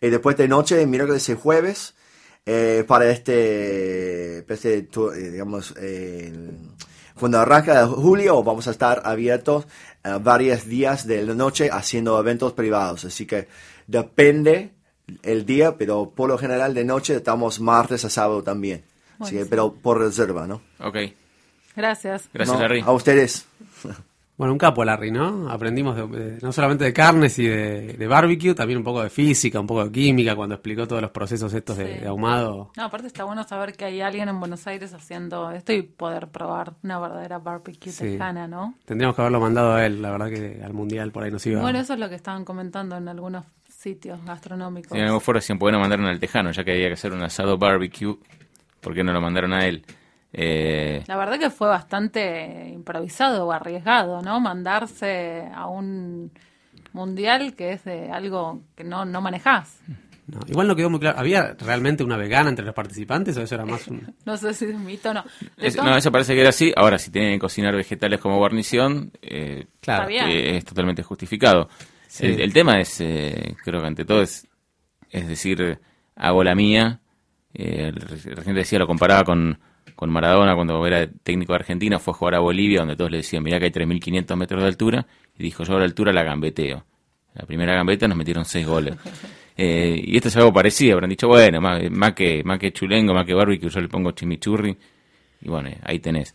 Y 0.00 0.10
después 0.10 0.36
de 0.36 0.46
noche, 0.46 0.86
miércoles 0.86 1.28
y 1.28 1.34
jueves, 1.34 1.96
eh, 2.46 2.84
para 2.86 3.10
este, 3.10 4.38
este 4.50 4.78
eh, 4.78 5.30
digamos, 5.30 5.74
eh, 5.78 6.32
cuando 7.18 7.40
arranca 7.40 7.86
julio, 7.86 8.42
vamos 8.42 8.68
a 8.68 8.70
estar 8.70 9.02
abiertos 9.04 9.66
eh, 10.04 10.18
varios 10.20 10.66
días 10.66 11.06
de 11.06 11.24
la 11.24 11.34
noche 11.34 11.68
haciendo 11.72 12.18
eventos 12.20 12.52
privados. 12.52 13.04
Así 13.04 13.26
que 13.26 13.48
depende 13.86 14.70
el 15.22 15.44
día, 15.44 15.76
pero 15.76 16.10
por 16.10 16.28
lo 16.28 16.38
general 16.38 16.72
de 16.72 16.84
noche 16.84 17.16
estamos 17.16 17.60
martes 17.60 18.04
a 18.04 18.10
sábado 18.10 18.42
también. 18.42 18.84
Así 19.18 19.36
que, 19.36 19.46
pero 19.46 19.72
por 19.72 19.98
reserva, 19.98 20.46
¿no? 20.46 20.62
Ok, 20.78 20.96
Gracias. 21.74 22.28
gracias 22.32 22.56
No, 22.56 22.62
Larry. 22.62 22.80
A 22.80 22.92
ustedes. 22.92 23.46
Bueno, 24.38 24.52
un 24.52 24.58
capo, 24.58 24.84
Larry, 24.84 25.10
¿no? 25.10 25.48
Aprendimos 25.50 25.96
de- 25.96 26.06
de- 26.08 26.38
no 26.42 26.52
solamente 26.52 26.84
de 26.84 26.92
carnes 26.92 27.38
y 27.38 27.46
de, 27.46 27.94
de 27.94 28.06
barbecue, 28.06 28.54
también 28.54 28.76
un 28.76 28.84
poco 28.84 29.02
de 29.02 29.08
física, 29.08 29.58
un 29.58 29.66
poco 29.66 29.84
de 29.86 29.90
química, 29.90 30.36
cuando 30.36 30.56
explicó 30.56 30.86
todos 30.86 31.00
los 31.00 31.10
procesos 31.10 31.54
estos 31.54 31.78
de, 31.78 31.94
Sí. 31.94 32.00
de 32.00 32.06
ahumado. 32.08 32.70
No, 32.76 32.84
aparte 32.84 33.06
está 33.06 33.24
bueno 33.24 33.44
saber 33.44 33.72
que 33.74 33.86
hay 33.86 34.02
alguien 34.02 34.28
en 34.28 34.38
Buenos 34.38 34.66
Aires 34.66 34.92
haciendo 34.92 35.50
esto 35.52 35.72
y 35.72 35.80
poder 35.82 36.28
probar 36.28 36.74
una 36.82 36.98
verdadera 36.98 37.38
barbecue 37.38 37.90
Sí. 37.90 38.04
tejana, 38.04 38.46
¿no? 38.46 38.74
Tendríamos 38.84 39.16
que 39.16 39.22
haberlo 39.22 39.40
mandado 39.40 39.72
a 39.74 39.86
él, 39.86 40.02
la 40.02 40.10
verdad 40.10 40.28
que 40.28 40.60
al 40.62 40.74
mundial 40.74 41.12
por 41.12 41.24
ahí 41.24 41.30
nos 41.30 41.46
iba. 41.46 41.62
Bueno, 41.62 41.78
eso 41.78 41.94
es 41.94 41.98
lo 41.98 42.08
que 42.10 42.16
estaban 42.16 42.44
comentando 42.44 42.94
en 42.98 43.08
algunos 43.08 43.44
sitios 43.68 44.22
gastronómicos. 44.24 44.92
Si 44.92 44.98
en 44.98 45.04
algún 45.06 45.20
foro 45.22 45.38
decían, 45.38 45.58
¿por 45.58 45.68
qué 45.70 45.72
no 45.72 45.80
mandaron 45.80 46.04
al 46.06 46.20
Tejano? 46.20 46.50
Ya 46.50 46.62
que 46.62 46.72
había 46.72 46.88
que 46.88 46.92
hacer 46.94 47.12
un 47.12 47.22
asado 47.22 47.56
barbecue, 47.56 48.16
¿por 48.82 48.92
qué 48.94 49.02
no 49.02 49.12
lo 49.14 49.20
mandaron 49.22 49.54
a 49.54 49.64
él? 49.66 49.82
Eh, 50.32 51.02
La 51.06 51.16
verdad 51.16 51.38
que 51.38 51.50
fue 51.50 51.68
bastante 51.68 52.68
improvisado 52.72 53.46
o 53.46 53.52
arriesgado, 53.52 54.20
¿no? 54.22 54.40
Mandarse 54.40 55.48
a 55.54 55.66
un 55.66 56.30
mundial 56.92 57.54
que 57.54 57.72
es 57.72 57.84
de 57.84 58.10
algo 58.10 58.62
que 58.74 58.84
no, 58.84 59.04
no 59.04 59.20
manejás. 59.20 59.78
No, 60.26 60.40
igual 60.48 60.66
no 60.66 60.74
quedó 60.74 60.90
muy 60.90 60.98
claro. 60.98 61.18
¿Había 61.20 61.54
realmente 61.54 62.02
una 62.02 62.16
vegana 62.16 62.48
entre 62.50 62.64
los 62.64 62.74
participantes 62.74 63.36
o 63.36 63.42
eso 63.42 63.54
era 63.54 63.64
más 63.64 63.86
un... 63.86 64.12
No 64.24 64.36
sé 64.36 64.52
si 64.54 64.64
es 64.64 64.74
mito 64.74 65.10
o 65.10 65.14
no. 65.14 65.24
Es- 65.56 65.76
no, 65.76 65.96
eso 65.96 66.10
parece 66.10 66.34
que 66.34 66.40
era 66.40 66.48
así. 66.50 66.72
Ahora, 66.76 66.98
si 66.98 67.10
tienen 67.12 67.34
que 67.34 67.38
cocinar 67.38 67.74
vegetales 67.76 68.20
como 68.20 68.38
guarnición, 68.38 69.12
eh, 69.22 69.66
Claro. 69.80 70.08
Está 70.08 70.26
bien. 70.26 70.36
eh, 70.36 70.56
es 70.56 70.64
totalmente 70.64 71.02
justificado. 71.04 71.68
Sí. 72.08 72.26
El, 72.26 72.40
el 72.40 72.52
tema 72.52 72.80
es, 72.80 73.00
eh, 73.00 73.54
creo 73.62 73.80
que 73.80 73.86
ante 73.86 74.04
todo 74.04 74.22
es, 74.22 74.48
es 75.10 75.28
decir, 75.28 75.78
hago 76.16 76.42
la 76.42 76.54
mía. 76.56 77.00
Eh, 77.54 77.92
re- 77.94 78.34
recién 78.34 78.56
decía, 78.56 78.78
lo 78.80 78.86
comparaba 78.88 79.22
con, 79.22 79.58
con 79.96 80.10
Maradona 80.10 80.54
cuando 80.54 80.86
era 80.86 81.08
técnico 81.22 81.54
de 81.54 81.60
Argentina, 81.60 81.98
fue 81.98 82.12
a 82.12 82.16
jugar 82.16 82.34
a 82.36 82.40
Bolivia, 82.40 82.80
donde 82.80 82.96
todos 82.96 83.10
le 83.10 83.16
decían, 83.18 83.42
mirá 83.42 83.58
que 83.58 83.64
hay 83.64 83.70
3.500 83.70 84.36
metros 84.36 84.60
de 84.62 84.68
altura, 84.68 85.06
y 85.38 85.42
dijo, 85.42 85.64
yo 85.64 85.74
a 85.74 85.78
la 85.78 85.84
altura 85.86 86.12
la 86.12 86.22
gambeteo. 86.22 86.84
La 87.34 87.46
primera 87.46 87.74
gambeta 87.74 88.06
nos 88.06 88.16
metieron 88.16 88.44
seis 88.44 88.66
goles. 88.66 88.94
Eh, 89.58 89.98
y 90.04 90.16
esto 90.16 90.28
es 90.28 90.36
algo 90.36 90.52
parecido, 90.52 90.96
habrán 90.96 91.08
dicho, 91.08 91.28
bueno, 91.28 91.62
más, 91.62 91.90
más 91.90 92.12
que, 92.12 92.44
más 92.44 92.58
que 92.58 92.74
chulengo, 92.74 93.14
más 93.14 93.24
que 93.24 93.32
barbecue, 93.32 93.70
yo 93.70 93.80
le 93.80 93.88
pongo 93.88 94.10
chimichurri, 94.10 94.76
y 95.40 95.48
bueno, 95.48 95.70
ahí 95.82 95.98
tenés. 95.98 96.34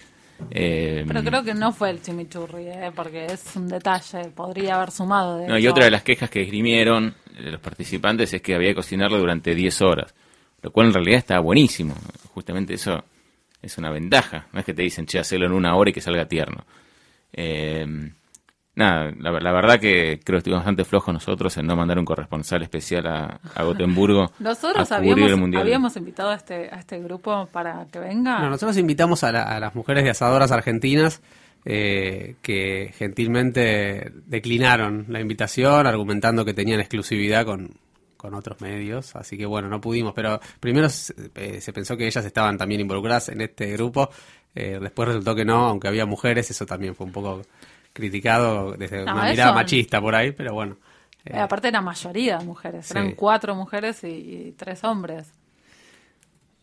Eh, 0.49 1.03
Pero 1.07 1.23
creo 1.23 1.43
que 1.43 1.53
no 1.53 1.71
fue 1.71 1.91
el 1.91 2.01
chimichurri, 2.01 2.67
¿eh? 2.67 2.91
porque 2.95 3.25
es 3.25 3.55
un 3.55 3.67
detalle, 3.67 4.29
podría 4.35 4.77
haber 4.77 4.89
sumado. 4.89 5.37
De 5.37 5.47
No, 5.47 5.59
y 5.59 5.67
otra 5.67 5.85
de 5.85 5.91
las 5.91 6.01
quejas 6.01 6.31
que 6.31 6.41
esgrimieron 6.41 7.13
eh, 7.37 7.51
los 7.51 7.61
participantes 7.61 8.33
es 8.33 8.41
que 8.41 8.55
había 8.55 8.69
que 8.69 8.75
cocinarlo 8.77 9.19
durante 9.19 9.53
10 9.53 9.81
horas, 9.83 10.15
lo 10.63 10.71
cual 10.71 10.87
en 10.87 10.93
realidad 10.93 11.19
está 11.19 11.39
buenísimo. 11.39 11.93
Justamente 12.33 12.73
eso 12.73 13.03
es 13.61 13.77
una 13.77 13.89
ventaja. 13.91 14.47
No 14.53 14.59
es 14.59 14.65
que 14.65 14.73
te 14.73 14.81
dicen, 14.81 15.05
che, 15.05 15.19
hacelo 15.19 15.45
en 15.45 15.51
una 15.51 15.75
hora 15.75 15.89
y 15.89 15.93
que 15.93 16.01
salga 16.01 16.25
tierno. 16.27 16.65
Eh, 17.33 17.85
nada, 18.75 19.11
la, 19.19 19.31
la 19.39 19.51
verdad 19.51 19.79
que 19.79 20.19
creo 20.23 20.35
que 20.35 20.39
estuvimos 20.39 20.59
bastante 20.61 20.83
flojos 20.85 21.13
nosotros 21.13 21.55
en 21.57 21.67
no 21.67 21.75
mandar 21.75 21.99
un 21.99 22.05
corresponsal 22.05 22.63
especial 22.63 23.05
a, 23.07 23.39
a 23.55 23.63
Gotemburgo 23.63 24.31
Nosotros 24.39 24.91
a 24.91 24.95
habíamos, 24.97 25.29
el 25.29 25.37
Mundial. 25.37 25.61
habíamos 25.63 25.95
invitado 25.97 26.29
a 26.31 26.35
este, 26.35 26.69
a 26.71 26.79
este 26.79 26.99
grupo 26.99 27.47
para 27.51 27.85
que 27.91 27.99
venga. 27.99 28.39
No, 28.39 28.49
nosotros 28.49 28.77
invitamos 28.77 29.23
a, 29.23 29.31
la- 29.31 29.43
a 29.43 29.59
las 29.59 29.75
mujeres 29.75 30.03
de 30.03 30.09
asadoras 30.09 30.51
argentinas 30.51 31.21
eh, 31.65 32.35
que 32.41 32.91
gentilmente 32.97 34.11
declinaron 34.25 35.05
la 35.09 35.19
invitación 35.21 35.85
argumentando 35.85 36.43
que 36.43 36.53
tenían 36.55 36.79
exclusividad 36.79 37.45
con, 37.45 37.69
con 38.21 38.35
otros 38.35 38.61
medios, 38.61 39.15
así 39.15 39.35
que 39.37 39.47
bueno, 39.47 39.67
no 39.67 39.81
pudimos, 39.81 40.13
pero 40.13 40.39
primero 40.59 40.87
se, 40.89 41.13
eh, 41.33 41.59
se 41.59 41.73
pensó 41.73 41.97
que 41.97 42.05
ellas 42.05 42.23
estaban 42.23 42.55
también 42.57 42.81
involucradas 42.81 43.29
en 43.29 43.41
este 43.41 43.71
grupo, 43.73 44.09
eh, 44.53 44.77
después 44.79 45.07
resultó 45.07 45.33
que 45.33 45.43
no, 45.43 45.65
aunque 45.69 45.87
había 45.87 46.05
mujeres, 46.05 46.51
eso 46.51 46.65
también 46.67 46.93
fue 46.93 47.07
un 47.07 47.11
poco 47.11 47.41
criticado 47.93 48.73
desde 48.73 49.03
No, 49.05 49.13
una 49.13 49.25
mirada 49.31 49.53
machista 49.53 49.99
por 49.99 50.13
ahí, 50.15 50.31
pero 50.31 50.53
bueno. 50.53 50.77
eh, 51.25 51.31
Eh, 51.33 51.39
aparte 51.39 51.67
era 51.69 51.81
mayoría 51.81 52.37
de 52.37 52.45
mujeres, 52.45 52.85
Sí. 52.85 52.93
eran 52.97 53.11
cuatro 53.13 53.55
mujeres 53.55 54.03
y, 54.03 54.07
y 54.07 54.51
tres 54.57 54.83
hombres. 54.83 55.31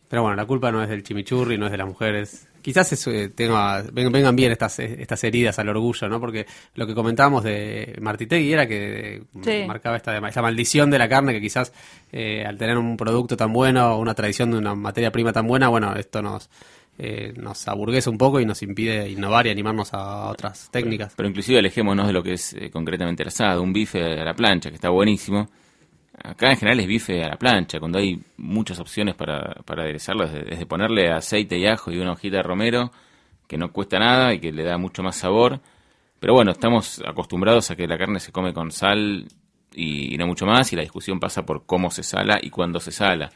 Pero 0.09 0.23
bueno, 0.23 0.35
la 0.35 0.45
culpa 0.45 0.71
no 0.71 0.81
es 0.83 0.89
del 0.89 1.03
chimichurri, 1.03 1.57
no 1.57 1.67
es 1.67 1.71
de 1.71 1.77
las 1.77 1.87
mujeres. 1.87 2.47
Quizás 2.61 2.91
eso, 2.91 3.11
eh, 3.11 3.29
tenga, 3.29 3.83
ven- 3.93 4.11
vengan 4.11 4.35
bien 4.35 4.51
estas, 4.51 4.79
eh, 4.79 4.97
estas 4.99 5.23
heridas 5.23 5.59
al 5.59 5.69
orgullo, 5.69 6.09
¿no? 6.09 6.19
Porque 6.19 6.45
lo 6.75 6.85
que 6.87 6.93
comentábamos 6.95 7.43
de 7.43 7.95
Martitegui 8.01 8.51
era 8.51 8.67
que 8.67 9.15
eh, 9.17 9.21
Sí. 9.43 9.63
marcaba 9.67 9.95
esta, 9.97 10.17
esta 10.17 10.41
maldición 10.41 10.89
de 10.89 10.97
la 10.99 11.07
carne 11.07 11.31
que 11.31 11.39
quizás 11.39 11.71
eh, 12.11 12.43
al 12.45 12.57
tener 12.57 12.77
un 12.77 12.97
producto 12.97 13.37
tan 13.37 13.53
bueno, 13.53 13.97
una 13.97 14.13
tradición 14.15 14.51
de 14.51 14.57
una 14.57 14.73
materia 14.75 15.11
prima 15.11 15.31
tan 15.31 15.47
buena, 15.47 15.69
bueno, 15.69 15.95
esto 15.95 16.21
nos, 16.21 16.49
eh, 16.97 17.31
nos 17.37 17.65
aburguesa 17.67 18.09
un 18.09 18.17
poco 18.17 18.39
y 18.41 18.45
nos 18.45 18.61
impide 18.63 19.07
innovar 19.09 19.47
y 19.47 19.51
animarnos 19.51 19.93
a 19.93 20.25
otras 20.29 20.69
técnicas. 20.71 21.13
Pero 21.15 21.29
inclusive 21.29 21.59
alejémonos 21.59 22.07
de 22.07 22.13
lo 22.13 22.23
que 22.23 22.33
es 22.33 22.53
eh, 22.53 22.69
concretamente 22.71 23.21
el 23.23 23.29
asado, 23.29 23.61
un 23.61 23.71
bife 23.71 24.03
a 24.03 24.25
la 24.25 24.33
plancha, 24.33 24.69
que 24.69 24.75
está 24.75 24.89
buenísimo. 24.89 25.49
Acá 26.23 26.51
en 26.51 26.57
general 26.57 26.79
es 26.81 26.87
bife 26.87 27.23
a 27.23 27.29
la 27.29 27.37
plancha, 27.37 27.79
cuando 27.79 27.97
hay 27.99 28.21
muchas 28.37 28.79
opciones 28.79 29.15
para, 29.15 29.55
para 29.65 29.83
aderezarlo, 29.83 30.27
desde, 30.27 30.65
ponerle 30.65 31.11
aceite 31.11 31.57
y 31.57 31.65
ajo 31.67 31.91
y 31.91 31.97
una 31.99 32.11
hojita 32.13 32.37
de 32.37 32.43
romero, 32.43 32.91
que 33.47 33.57
no 33.57 33.71
cuesta 33.71 33.99
nada 33.99 34.33
y 34.33 34.39
que 34.39 34.51
le 34.51 34.63
da 34.63 34.77
mucho 34.77 35.01
más 35.03 35.15
sabor. 35.15 35.59
Pero 36.19 36.33
bueno, 36.33 36.51
estamos 36.51 37.01
acostumbrados 37.07 37.71
a 37.71 37.75
que 37.75 37.87
la 37.87 37.97
carne 37.97 38.19
se 38.19 38.31
come 38.31 38.53
con 38.53 38.71
sal 38.71 39.27
y, 39.73 40.17
no 40.17 40.27
mucho 40.27 40.45
más, 40.45 40.71
y 40.73 40.75
la 40.75 40.81
discusión 40.81 41.19
pasa 41.19 41.45
por 41.45 41.65
cómo 41.65 41.89
se 41.91 42.03
sala 42.03 42.39
y 42.41 42.49
cuándo 42.49 42.79
se 42.79 42.91
sala. 42.91 43.31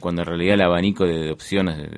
Cuando 0.00 0.22
en 0.22 0.28
realidad 0.28 0.54
el 0.54 0.62
abanico 0.62 1.04
de, 1.04 1.32
opciones 1.32 1.76
de, 1.76 1.88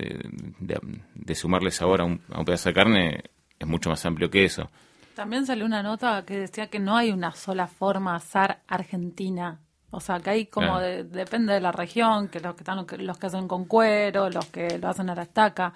de- 0.58 0.80
de- 1.14 1.34
sumarle 1.34 1.70
sabor 1.70 2.00
a 2.00 2.04
un, 2.04 2.20
a 2.32 2.38
un 2.38 2.44
pedazo 2.46 2.70
de 2.70 2.74
carne 2.74 3.22
es 3.58 3.68
mucho 3.68 3.90
más 3.90 4.04
amplio 4.06 4.30
que 4.30 4.44
eso. 4.44 4.70
También 5.14 5.44
salió 5.44 5.66
una 5.66 5.82
nota 5.82 6.24
que 6.24 6.38
decía 6.38 6.68
que 6.68 6.78
no 6.78 6.96
hay 6.96 7.10
una 7.10 7.32
sola 7.32 7.66
forma 7.66 8.14
asar 8.16 8.62
argentina. 8.66 9.60
O 9.92 9.98
sea, 10.00 10.20
que 10.20 10.30
hay 10.30 10.46
como 10.46 10.66
Claro. 10.68 10.80
de- 10.80 11.04
depende 11.04 11.52
de 11.52 11.60
la 11.60 11.72
región, 11.72 12.28
que 12.28 12.38
los 12.40 12.54
que 12.54 12.60
están 12.60 12.86
los 12.98 13.18
que 13.18 13.26
hacen 13.26 13.48
con 13.48 13.64
cuero, 13.64 14.30
los 14.30 14.46
que 14.46 14.78
lo 14.78 14.88
hacen 14.88 15.10
a 15.10 15.14
la 15.14 15.22
estaca. 15.22 15.72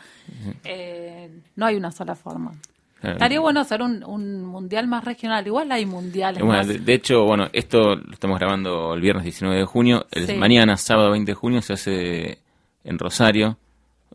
Eh, 0.63 1.31
no 1.57 1.67
hay 1.67 1.77
una 1.77 1.91
sola 1.91 2.15
forma. 2.15 2.53
Claro. 3.01 3.17
Estaría 3.17 3.41
bueno 3.41 3.61
hacer 3.61 3.83
un, 3.83 4.03
un 4.05 4.45
mundial 4.45 4.87
más 4.87 5.05
regional. 5.05 5.47
Igual 5.47 5.71
hay 5.73 5.85
mundiales 5.85 6.43
Bueno, 6.43 6.59
más. 6.59 6.69
de, 6.69 6.79
de 6.79 6.95
hecho, 6.95 7.25
bueno, 7.25 7.49
esto 7.53 7.97
lo 7.97 8.13
estamos 8.13 8.39
grabando 8.39 8.95
el 8.95 9.01
viernes 9.01 9.25
19 9.25 9.59
de 9.59 9.65
junio. 9.67 10.07
El, 10.11 10.27
Sí. 10.27 10.35
Mañana, 10.37 10.77
sábado 10.77 11.11
20 11.11 11.33
de 11.33 11.35
junio, 11.35 11.61
se 11.61 11.73
hace 11.75 12.39
en 12.85 12.99
Rosario 12.99 13.59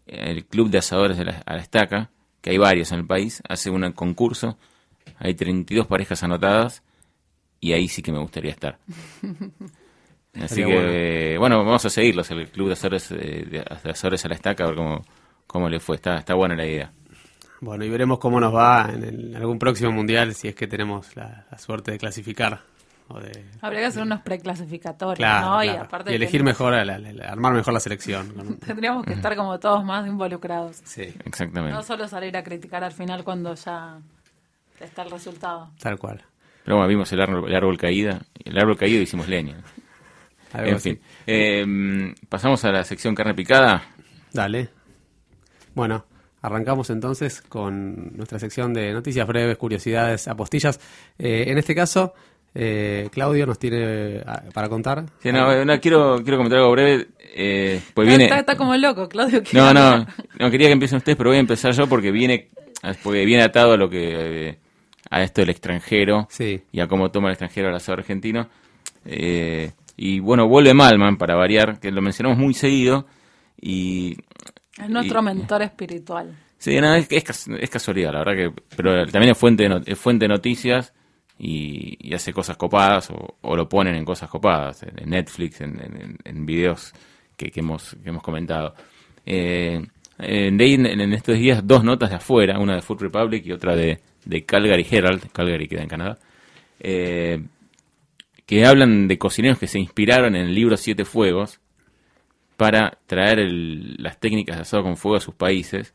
el 0.08 0.46
Club 0.46 0.70
de 0.72 0.80
Asadores 0.80 1.18
de 1.18 1.26
la, 1.26 1.44
a 1.46 1.54
la 1.56 1.62
Estaca, 1.62 2.10
que 2.42 2.50
hay 2.52 2.58
varios 2.58 2.92
en 2.92 3.00
el 3.00 3.06
país, 3.06 3.44
hace 3.48 3.70
un 3.70 3.92
concurso. 3.92 4.58
Hay 5.20 5.36
32 5.36 5.86
parejas 5.86 6.24
anotadas 6.24 6.82
y 7.60 7.74
ahí 7.74 7.88
sí 7.90 8.02
que 8.02 8.12
me 8.12 8.20
gustaría 8.20 8.52
estar. 8.52 8.78
Así 10.34 10.64
que, 10.64 11.36
bueno. 11.40 11.58
vamos 11.64 11.84
a 11.86 11.90
seguirlos, 11.90 12.30
el 12.32 12.50
Club 12.50 12.68
de 12.68 12.74
Azores, 12.74 13.12
eh, 13.12 13.46
de 13.50 13.92
Azores 13.92 14.24
a 14.26 14.30
la 14.30 14.36
Estaca, 14.36 14.64
a 14.64 14.68
ver 14.68 14.76
cómo, 14.76 15.02
cómo 15.48 15.70
le 15.70 15.80
fue. 15.80 15.96
Está, 15.96 16.18
está 16.18 16.36
buena 16.36 16.56
la 16.56 16.66
idea. 16.66 16.92
Bueno, 17.62 17.84
y 17.84 17.90
veremos 17.90 18.20
cómo 18.20 18.40
nos 18.40 18.54
va 18.56 18.90
en 18.94 19.04
el- 19.04 19.36
algún 19.36 19.60
próximo 19.60 19.92
mundial, 19.92 20.34
si 20.36 20.48
es 20.48 20.56
que 20.56 20.68
tenemos 20.68 21.16
la, 21.16 21.46
la 21.52 21.58
suerte 21.58 21.92
de 21.92 21.98
clasificar. 21.98 22.62
O 23.12 23.20
de, 23.20 23.44
Habría 23.62 23.80
que 23.82 23.86
hacer 23.88 24.04
unos 24.04 24.22
preclasificatorios, 24.22 25.18
claro, 25.18 25.48
¿no? 25.48 25.64
Y 25.64 25.70
aparte 25.70 26.12
Y 26.12 26.16
elegir 26.16 26.44
mejor, 26.44 26.76
a 26.76 26.86
la- 26.86 27.00
la- 27.00 27.26
armar 27.28 27.54
mejor 27.54 27.74
la 27.74 27.80
selección. 27.80 28.60
tendríamos 28.66 29.04
que 29.04 29.14
estar 29.14 29.36
como 29.36 29.60
todos 29.60 29.84
más 29.84 30.06
involucrados. 30.08 30.80
Sí, 30.86 31.12
Exactamente. 31.26 31.76
No 31.76 31.82
solo 31.82 32.08
salir 32.08 32.38
a 32.38 32.44
criticar 32.44 32.84
al 32.84 32.92
final 32.92 33.24
cuando 33.24 33.56
ya 33.56 33.98
está 34.80 35.02
el 35.02 35.10
resultado. 35.12 35.72
tal 35.82 35.98
cual. 35.98 36.24
Pero 36.64 36.78
bueno, 36.78 36.88
vimos 36.88 37.12
el 37.12 37.20
árbol, 37.22 37.50
el 37.50 37.56
árbol 37.56 37.78
caída, 37.80 38.22
el 38.46 38.58
árbol 38.60 38.78
caído 38.78 39.00
y 39.00 39.04
hicimos 39.04 39.28
leña. 39.28 39.58
Algo 40.54 40.70
En 40.70 40.76
así. 40.76 40.90
fin. 40.92 41.00
Eh, 41.28 42.14
pasamos 42.28 42.64
a 42.66 42.72
la 42.72 42.84
sección 42.84 43.14
carne 43.16 43.34
picada. 43.34 43.84
Dale. 44.34 44.70
Bueno, 45.76 46.06
arrancamos 46.42 46.90
entonces 46.90 47.42
con 47.42 48.16
nuestra 48.18 48.40
sección 48.40 48.74
de 48.74 48.92
noticias 48.94 49.28
breves, 49.28 49.58
curiosidades, 49.58 50.28
apostillas. 50.28 50.80
Eh, 51.18 51.46
en 51.48 51.58
este 51.58 51.76
caso, 51.76 52.14
eh, 52.56 53.10
Claudio 53.12 53.46
nos 53.46 53.60
tiene 53.60 54.22
ah, 54.26 54.44
para 54.54 54.68
contar. 54.70 55.06
Sí, 55.22 55.32
no, 55.32 55.64
no, 55.66 55.80
quiero, 55.80 56.18
quiero 56.24 56.38
comentar 56.38 56.60
algo 56.60 56.72
breve. 56.72 57.08
Eh, 57.36 57.82
pues 57.94 58.08
Está- 58.08 58.18
viene... 58.18 58.24
está, 58.26 58.40
está 58.40 58.56
como 58.58 58.76
loco, 58.76 59.08
Claudio. 59.08 59.44
¿qué 59.44 59.56
No, 59.58 59.74
no, 59.74 60.06
no 60.40 60.52
quería 60.52 60.68
que 60.68 60.74
empiecen 60.74 60.98
ustedes, 60.98 61.16
pero 61.18 61.30
voy 61.30 61.38
a 61.38 61.42
empezar 61.42 61.72
yo 61.74 61.88
porque 61.88 62.12
viene, 62.12 62.50
porque 63.04 63.24
viene 63.26 63.44
atado 63.44 63.74
a 63.74 63.78
lo 63.78 63.90
que 63.90 64.48
eh, 64.50 64.58
a 65.12 65.22
esto 65.22 65.42
del 65.42 65.52
extranjero 65.52 66.28
Sí. 66.32 66.62
y 66.72 66.80
a 66.82 66.88
cómo 66.88 67.12
toma 67.12 67.28
el 67.28 67.34
extranjero 67.34 67.70
el 67.70 67.76
asado 67.76 68.00
argentino. 68.00 68.50
Eh, 69.06 69.72
y 70.02 70.20
bueno, 70.22 70.48
vuelve 70.48 70.74
Malman 70.74 71.18
para 71.18 71.36
variar, 71.36 71.78
que 71.80 71.92
lo 71.92 72.02
mencionamos 72.02 72.38
muy 72.40 72.54
seguido 72.54 73.06
y 73.60 74.16
Es 74.82 74.90
nuestro 74.90 75.20
y- 75.20 75.24
mentor 75.24 75.62
espiritual. 75.64 76.34
Sí, 76.58 76.80
no, 76.80 76.94
es, 76.96 77.08
es, 77.12 77.48
es 77.48 77.70
casualidad, 77.70 78.14
la 78.14 78.20
verdad 78.20 78.34
que. 78.36 78.62
Pero 78.78 79.06
también 79.08 79.32
es 79.32 79.38
fuente 79.38 79.68
de, 79.68 79.82
es 79.86 79.98
fuente 80.00 80.24
de 80.26 80.30
noticias 80.30 80.94
y, 81.38 81.98
y 82.00 82.14
hace 82.14 82.32
cosas 82.32 82.56
copadas 82.58 83.10
o, 83.12 83.38
o 83.42 83.56
lo 83.56 83.68
ponen 83.68 83.96
en 83.96 84.06
cosas 84.06 84.30
copadas, 84.30 84.84
en, 84.84 85.10
Netflix, 85.10 85.60
en, 85.62 85.80
en, 85.82 86.18
en 86.24 86.46
videos 86.46 86.94
que, 87.36 87.50
que 87.52 87.60
hemos, 87.62 87.96
que 88.04 88.10
hemos 88.10 88.24
comentado. 88.24 88.74
Eh, 89.26 89.86
eh, 90.18 90.52
leí 90.52 90.74
en, 90.76 90.86
en 90.86 91.14
estos 91.14 91.38
días 91.38 91.62
dos 91.66 91.84
notas 91.84 92.10
de 92.10 92.16
afuera, 92.18 92.58
una 92.60 92.76
de 92.76 92.82
Food 92.82 93.02
Republic 93.04 93.46
y 93.46 93.52
otra 93.54 93.76
de, 93.76 94.00
de 94.26 94.46
Calgary 94.46 94.86
Herald, 94.90 95.30
Calgary 95.32 95.68
queda 95.68 95.82
en 95.84 95.88
Canadá, 95.90 96.18
eh, 96.80 97.42
que 98.50 98.66
hablan 98.66 99.08
de 99.08 99.20
cocineros 99.20 99.60
que 99.60 99.68
se 99.68 99.78
inspiraron 99.78 100.36
en 100.36 100.48
el 100.48 100.56
libro 100.56 100.76
Siete 100.76 101.06
Fuegos 101.06 101.60
para 102.58 102.98
traer 103.06 103.48
las 103.48 104.20
técnicas 104.20 104.56
de 104.56 104.64
asado 104.64 104.82
con 104.82 104.98
fuego 104.98 105.18
a 105.18 105.20
sus 105.20 105.36
países. 105.36 105.94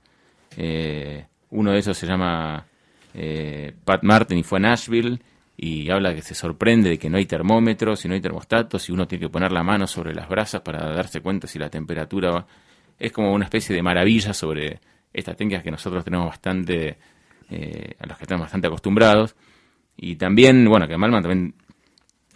Eh, 0.57 1.27
uno 1.51 1.73
de 1.73 1.79
esos 1.81 1.99
se 1.99 2.07
llama 2.07 2.65
eh, 3.13 3.75
Pat 3.85 4.05
Martin 4.05 4.39
y 4.39 4.45
fue 4.45 4.61
a 4.61 4.63
Nashville 4.63 5.19
y 5.57 5.91
habla 5.91 6.15
que 6.15 6.23
se 6.23 6.37
sorprende 6.37 6.91
de 6.91 6.97
que 6.97 7.11
no 7.11 7.17
hay 7.17 7.27
termómetros 7.27 8.05
y 8.05 8.09
no 8.09 8.15
hay 8.15 8.21
termostatos 8.21 8.89
y 8.89 8.93
uno 8.93 9.09
tiene 9.09 9.25
que 9.25 9.31
poner 9.31 9.51
la 9.51 9.65
mano 9.65 9.89
sobre 9.89 10.15
las 10.15 10.29
brasas 10.29 10.61
para 10.61 10.79
darse 10.95 11.23
cuenta 11.23 11.49
si 11.49 11.59
la 11.59 11.71
temperatura 11.71 12.31
va. 12.31 12.47
Es 13.01 13.11
como 13.11 13.33
una 13.33 13.47
especie 13.47 13.75
de 13.75 13.83
maravilla 13.83 14.33
sobre 14.33 14.79
estas 15.13 15.37
técnicas 15.37 15.65
que 15.65 15.73
nosotros 15.73 16.05
tenemos 16.05 16.29
bastante, 16.29 16.99
eh, 17.51 17.97
a 17.99 18.07
las 18.07 18.17
que 18.17 18.23
estamos 18.23 18.43
bastante 18.43 18.69
acostumbrados. 18.69 19.35
Y 19.97 20.15
también, 20.15 20.65
bueno, 20.69 20.87
que 20.87 20.97
Malman 20.97 21.23
también 21.23 21.55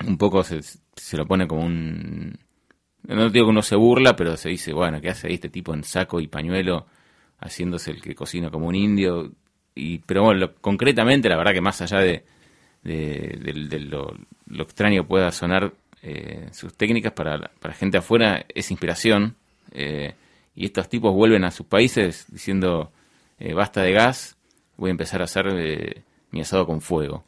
un 0.06 0.16
poco 0.18 0.42
se, 0.44 0.60
se 0.62 1.16
lo 1.16 1.26
pone 1.26 1.46
como 1.46 1.64
un... 1.64 2.38
No 3.04 3.30
digo 3.30 3.46
que 3.46 3.50
uno 3.50 3.62
se 3.62 3.76
burla, 3.76 4.16
pero 4.16 4.36
se 4.36 4.50
dice, 4.50 4.72
bueno, 4.72 5.00
¿qué 5.00 5.08
hace 5.10 5.32
este 5.32 5.48
tipo 5.48 5.72
en 5.72 5.84
saco 5.84 6.20
y 6.20 6.26
pañuelo 6.26 6.86
haciéndose 7.40 7.92
el 7.92 8.02
que 8.02 8.14
cocina 8.14 8.50
como 8.50 8.66
un 8.68 8.74
indio? 8.74 9.32
Y, 9.74 9.98
pero 10.00 10.24
bueno, 10.24 10.40
lo- 10.40 10.54
concretamente, 10.56 11.28
la 11.28 11.36
verdad 11.36 11.52
que 11.54 11.60
más 11.60 11.80
allá 11.80 12.00
de, 12.00 12.24
de, 12.82 13.78
lo, 13.80 14.14
lo 14.46 14.62
extraño 14.62 15.06
pueda 15.06 15.30
sonar 15.32 15.72
eh, 16.02 16.48
sus 16.52 16.74
técnicas 16.74 17.12
para, 17.12 17.50
para 17.60 17.74
gente 17.74 17.98
afuera, 17.98 18.44
es 18.54 18.70
inspiración. 18.70 19.36
eh, 19.72 20.14
y 20.54 20.64
estos 20.64 20.88
tipos 20.88 21.14
vuelven 21.14 21.44
a 21.44 21.52
sus 21.52 21.66
países 21.66 22.26
diciendo, 22.28 22.90
eh, 23.38 23.54
basta 23.54 23.80
de 23.82 23.92
gas, 23.92 24.36
voy 24.76 24.88
a 24.88 24.90
empezar 24.90 25.20
a 25.20 25.24
hacer 25.24 25.46
eh, 25.56 26.02
mi 26.32 26.40
asado 26.40 26.66
con 26.66 26.80
fuego. 26.80 27.22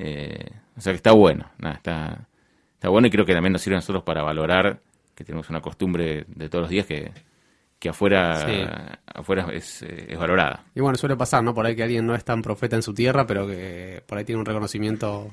Eh, 0.00 0.48
o 0.76 0.80
sea 0.80 0.92
que 0.92 0.98
está 0.98 1.10
bueno, 1.12 1.50
nada, 1.58 1.74
está, 1.74 2.28
está 2.74 2.88
bueno 2.88 3.08
y 3.08 3.10
creo 3.10 3.24
que 3.26 3.34
también 3.34 3.52
nos 3.52 3.62
sirve 3.62 3.74
a 3.76 3.78
nosotros 3.78 4.04
para 4.04 4.22
valorar 4.22 4.78
que 5.16 5.24
tenemos 5.24 5.50
una 5.50 5.60
costumbre 5.60 6.24
de 6.28 6.48
todos 6.48 6.62
los 6.62 6.70
días 6.70 6.86
que, 6.86 7.10
que 7.80 7.88
afuera, 7.88 8.46
Sí. 8.46 8.62
afuera 9.12 9.48
es, 9.52 9.82
eh, 9.82 10.06
es 10.10 10.16
valorada. 10.18 10.64
Y 10.76 10.80
bueno, 10.80 10.96
suele 10.96 11.16
pasar, 11.16 11.42
¿no? 11.42 11.52
Por 11.52 11.66
ahí 11.66 11.74
que 11.74 11.82
alguien 11.82 12.06
no 12.06 12.14
es 12.14 12.24
tan 12.24 12.42
profeta 12.42 12.76
en 12.76 12.82
su 12.82 12.94
tierra, 12.94 13.26
pero 13.26 13.44
que 13.46 14.00
por 14.06 14.18
ahí 14.18 14.24
tiene 14.24 14.38
un 14.38 14.46
reconocimiento 14.46 15.32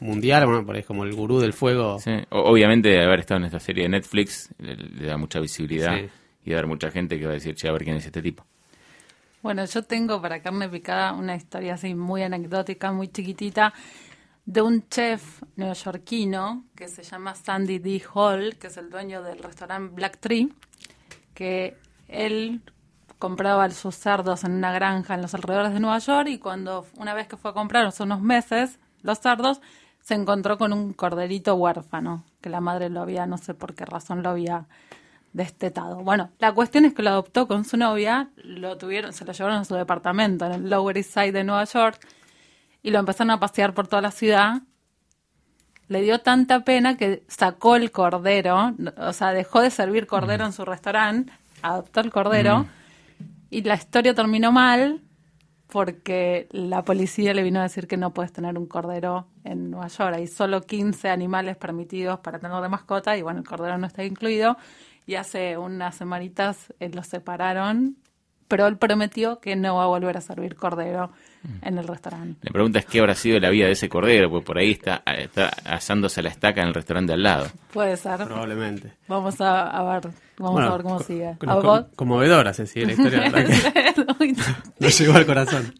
mundial, 0.00 0.46
bueno, 0.46 0.64
por 0.64 0.74
ahí 0.76 0.80
es 0.80 0.86
como 0.86 1.04
el 1.04 1.14
gurú 1.14 1.38
del 1.40 1.52
fuego. 1.52 1.98
Sí, 1.98 2.12
o- 2.30 2.50
Obviamente 2.50 2.98
haber 3.04 3.20
estado 3.20 3.40
en 3.40 3.44
esta 3.46 3.60
serie 3.60 3.82
de 3.82 3.90
Netflix 3.90 4.48
le, 4.58 4.76
le 4.76 5.06
da 5.06 5.18
mucha 5.18 5.40
visibilidad 5.40 5.94
Sí. 5.98 6.08
y 6.46 6.50
va 6.50 6.56
a 6.56 6.58
haber 6.60 6.68
mucha 6.68 6.90
gente 6.90 7.18
que 7.18 7.24
va 7.26 7.32
a 7.32 7.34
decir, 7.34 7.54
che, 7.54 7.68
a 7.68 7.72
ver 7.72 7.84
quién 7.84 7.96
es 7.96 8.06
este 8.06 8.22
tipo. 8.22 8.44
Bueno, 9.42 9.64
yo 9.64 9.82
tengo 9.84 10.20
para 10.20 10.40
carne 10.40 10.68
picada 10.68 11.12
una 11.12 11.36
historia 11.36 11.74
así 11.74 11.94
muy 11.94 12.22
anecdótica, 12.22 12.90
muy 12.90 13.08
chiquitita, 13.08 13.72
de 14.46 14.62
un 14.62 14.88
chef 14.88 15.42
neoyorquino 15.56 16.64
que 16.76 16.88
se 16.88 17.02
llama 17.02 17.34
Sandy 17.34 17.80
D. 17.80 18.02
Hall, 18.14 18.56
que 18.56 18.68
es 18.68 18.76
el 18.76 18.90
dueño 18.90 19.22
del 19.22 19.40
restaurante 19.40 19.92
Black 19.94 20.18
Tree, 20.18 20.52
que 21.34 21.76
él 22.08 22.62
compraba 23.18 23.68
sus 23.70 23.96
cerdos 23.96 24.44
en 24.44 24.52
una 24.52 24.72
granja 24.72 25.14
en 25.14 25.22
los 25.22 25.34
alrededores 25.34 25.72
de 25.72 25.80
Nueva 25.80 25.98
York 25.98 26.28
y 26.28 26.38
cuando 26.38 26.86
una 26.96 27.12
vez 27.12 27.26
que 27.26 27.36
fue 27.36 27.50
a 27.50 27.54
comprar 27.54 27.84
hace 27.86 28.04
unos 28.04 28.20
meses 28.20 28.78
los 29.02 29.18
cerdos, 29.18 29.60
se 30.00 30.14
encontró 30.14 30.58
con 30.58 30.72
un 30.72 30.92
corderito 30.92 31.56
huérfano, 31.56 32.24
que 32.40 32.48
la 32.48 32.60
madre 32.60 32.88
lo 32.88 33.00
había, 33.00 33.26
no 33.26 33.38
sé 33.38 33.54
por 33.54 33.74
qué 33.74 33.84
razón 33.84 34.22
lo 34.22 34.30
había 34.30 34.66
destetado. 35.32 35.96
Bueno, 35.96 36.30
la 36.38 36.52
cuestión 36.52 36.84
es 36.84 36.94
que 36.94 37.02
lo 37.02 37.10
adoptó 37.10 37.48
con 37.48 37.64
su 37.64 37.76
novia, 37.76 38.30
lo 38.36 38.78
tuvieron, 38.78 39.12
se 39.12 39.24
lo 39.24 39.32
llevaron 39.32 39.58
a 39.58 39.64
su 39.64 39.74
departamento 39.74 40.46
en 40.46 40.52
el 40.52 40.70
Lower 40.70 40.96
East 40.96 41.12
Side 41.12 41.32
de 41.32 41.42
Nueva 41.42 41.64
York 41.64 41.98
y 42.86 42.90
lo 42.92 43.00
empezaron 43.00 43.32
a 43.32 43.40
pasear 43.40 43.74
por 43.74 43.88
toda 43.88 44.00
la 44.00 44.12
ciudad. 44.12 44.62
Le 45.88 46.02
dio 46.02 46.20
tanta 46.20 46.60
pena 46.60 46.96
que 46.96 47.24
sacó 47.26 47.74
el 47.74 47.90
cordero, 47.90 48.76
o 48.96 49.12
sea, 49.12 49.32
dejó 49.32 49.60
de 49.60 49.70
servir 49.70 50.06
cordero 50.06 50.46
en 50.46 50.52
su 50.52 50.64
restaurante, 50.64 51.32
adoptó 51.62 51.98
el 51.98 52.12
cordero 52.12 52.64
y 53.50 53.62
la 53.62 53.74
historia 53.74 54.14
terminó 54.14 54.52
mal 54.52 55.02
porque 55.66 56.46
la 56.52 56.84
policía 56.84 57.34
le 57.34 57.42
vino 57.42 57.58
a 57.58 57.64
decir 57.64 57.88
que 57.88 57.96
no 57.96 58.14
puedes 58.14 58.32
tener 58.32 58.56
un 58.56 58.66
cordero 58.66 59.26
en 59.42 59.72
Nueva 59.72 59.88
York. 59.88 60.14
Hay 60.14 60.28
solo 60.28 60.60
15 60.60 61.08
animales 61.08 61.56
permitidos 61.56 62.20
para 62.20 62.38
tener 62.38 62.62
de 62.62 62.68
mascota 62.68 63.16
y 63.16 63.22
bueno, 63.22 63.40
el 63.40 63.48
cordero 63.48 63.78
no 63.78 63.88
está 63.88 64.04
incluido. 64.04 64.56
Y 65.06 65.16
hace 65.16 65.58
unas 65.58 65.96
semanitas 65.96 66.72
eh, 66.78 66.88
los 66.90 67.08
separaron, 67.08 67.96
pero 68.46 68.68
él 68.68 68.78
prometió 68.78 69.40
que 69.40 69.56
no 69.56 69.74
va 69.74 69.84
a 69.84 69.88
volver 69.88 70.16
a 70.16 70.20
servir 70.20 70.54
cordero 70.54 71.10
en 71.62 71.78
el 71.78 71.86
restaurante. 71.86 72.38
La 72.42 72.52
pregunta 72.52 72.78
es 72.78 72.86
qué 72.86 73.00
habrá 73.00 73.14
sido 73.14 73.38
la 73.40 73.50
vida 73.50 73.66
de 73.66 73.72
ese 73.72 73.88
cordero, 73.88 74.28
porque 74.30 74.46
por 74.46 74.58
ahí 74.58 74.72
está, 74.72 75.02
está 75.06 75.50
asándose 75.64 76.22
la 76.22 76.28
estaca 76.30 76.62
en 76.62 76.68
el 76.68 76.74
restaurante 76.74 77.12
al 77.12 77.22
lado. 77.22 77.46
Puede 77.72 77.96
ser. 77.96 78.16
Probablemente. 78.24 78.92
Vamos 79.08 79.40
a, 79.40 79.68
a 79.70 79.82
ver, 79.94 80.12
vamos 80.38 80.52
Bueno, 80.54 80.68
a 80.68 80.72
ver 80.72 80.82
cómo 80.82 80.98
sigue. 81.00 81.28
¿A 81.28 81.36
con- 81.36 81.62
vos? 81.62 81.84
conmovedora, 81.96 82.52
Ceci, 82.54 82.84
la 82.84 82.92
historia, 82.92 83.28
la 83.30 83.44
que 83.44 84.90
llegó 84.90 85.14
al 85.14 85.26
corazón. 85.26 85.74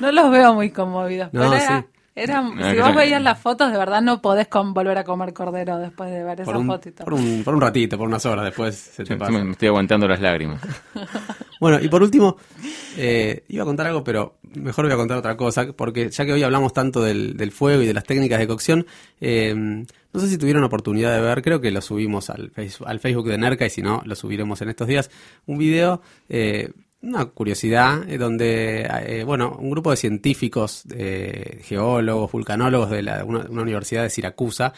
No 0.00 0.12
los 0.12 0.30
veo 0.30 0.54
muy 0.54 0.70
conmovidos. 0.70 1.32
No, 1.32 1.40
pero 1.50 1.54
era, 1.54 1.80
sí. 1.80 1.86
Era- 2.22 2.38
Ah, 2.38 2.72
si 2.72 2.80
vos 2.80 2.94
veías 2.94 3.22
las 3.22 3.38
fotos, 3.38 3.70
de 3.72 3.78
verdad 3.78 4.00
no 4.02 4.20
podés 4.22 4.48
con- 4.48 4.74
volver 4.74 4.98
a 4.98 5.04
comer 5.04 5.32
cordero 5.32 5.78
después 5.78 6.10
de 6.10 6.22
ver 6.24 6.36
Por 6.36 6.42
esas 6.54 6.56
un, 6.60 6.66
fotitos. 6.66 7.04
por, 7.04 7.14
un, 7.14 7.42
por 7.44 7.54
un 7.54 7.60
ratito, 7.60 7.96
por 7.98 8.08
unas 8.08 8.24
horas, 8.26 8.44
después 8.44 8.74
se 8.74 9.04
te 9.04 9.16
pasa. 9.16 9.32
me 9.32 9.50
estoy 9.52 9.68
aguantando 9.68 10.06
las 10.08 10.20
lágrimas. 10.20 10.60
Bueno, 11.60 11.80
y 11.82 11.88
por 11.88 12.04
último, 12.04 12.36
eh, 12.96 13.42
iba 13.48 13.64
a 13.64 13.66
contar 13.66 13.88
algo, 13.88 14.04
pero 14.04 14.38
mejor 14.54 14.84
voy 14.84 14.94
a 14.94 14.96
contar 14.96 15.18
otra 15.18 15.36
cosa, 15.36 15.66
porque 15.72 16.08
ya 16.08 16.24
que 16.24 16.32
hoy 16.32 16.44
hablamos 16.44 16.72
tanto 16.72 17.02
del, 17.02 17.36
del 17.36 17.50
fuego 17.50 17.82
y 17.82 17.86
de 17.86 17.94
las 17.94 18.04
técnicas 18.04 18.38
de 18.38 18.46
cocción, 18.46 18.86
eh, 19.20 19.52
no 19.56 20.20
sé 20.20 20.28
si 20.28 20.38
tuvieron 20.38 20.62
oportunidad 20.62 21.12
de 21.16 21.20
ver, 21.20 21.42
creo 21.42 21.60
que 21.60 21.72
lo 21.72 21.80
subimos 21.80 22.30
al 22.30 23.00
Facebook 23.00 23.26
de 23.28 23.38
Nerca 23.38 23.66
y 23.66 23.70
si 23.70 23.82
no, 23.82 24.02
lo 24.04 24.14
subiremos 24.14 24.62
en 24.62 24.68
estos 24.68 24.86
días, 24.86 25.10
un 25.46 25.58
video 25.58 26.00
eh, 26.28 26.70
una 27.00 27.26
curiosidad 27.26 28.08
eh, 28.08 28.18
donde, 28.18 28.82
eh, 29.06 29.24
bueno, 29.24 29.56
un 29.58 29.70
grupo 29.70 29.90
de 29.90 29.96
científicos, 29.96 30.82
eh, 30.92 31.60
geólogos, 31.62 32.32
vulcanólogos 32.32 32.90
de 32.90 33.02
la, 33.02 33.24
una, 33.24 33.46
una 33.48 33.62
universidad 33.62 34.02
de 34.02 34.10
Siracusa, 34.10 34.72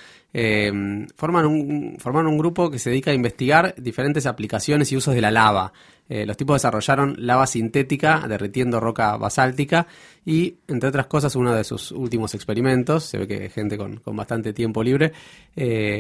forman, 1.17 1.47
un, 1.47 1.97
forman 1.99 2.27
un 2.27 2.39
grupo 2.39 2.71
que 2.71 2.79
se 2.79 2.91
dedica 2.91 3.11
a 3.11 3.15
investigar 3.15 3.75
diferentes 3.77 4.27
aplicaciones 4.27 4.93
y 4.93 4.97
usos 4.97 5.15
de 5.15 5.21
la 5.21 5.31
lava. 5.31 5.73
Los 6.09 6.37
tipos 6.37 6.57
desarrollaron 6.57 7.15
lava 7.19 7.47
sintética 7.47 8.27
derritiendo 8.29 8.81
roca 8.81 9.17
basáltica 9.17 9.87
y, 10.25 10.57
entre 10.67 10.89
otras 10.89 11.07
cosas, 11.07 11.37
uno 11.37 11.53
de 11.53 11.63
sus 11.63 11.93
últimos 11.93 12.35
experimentos, 12.35 13.05
se 13.05 13.19
ve 13.19 13.29
que 13.29 13.49
gente 13.49 13.77
con, 13.77 13.97
con 13.99 14.17
bastante 14.17 14.53
tiempo 14.53 14.85
libre, 14.85 15.13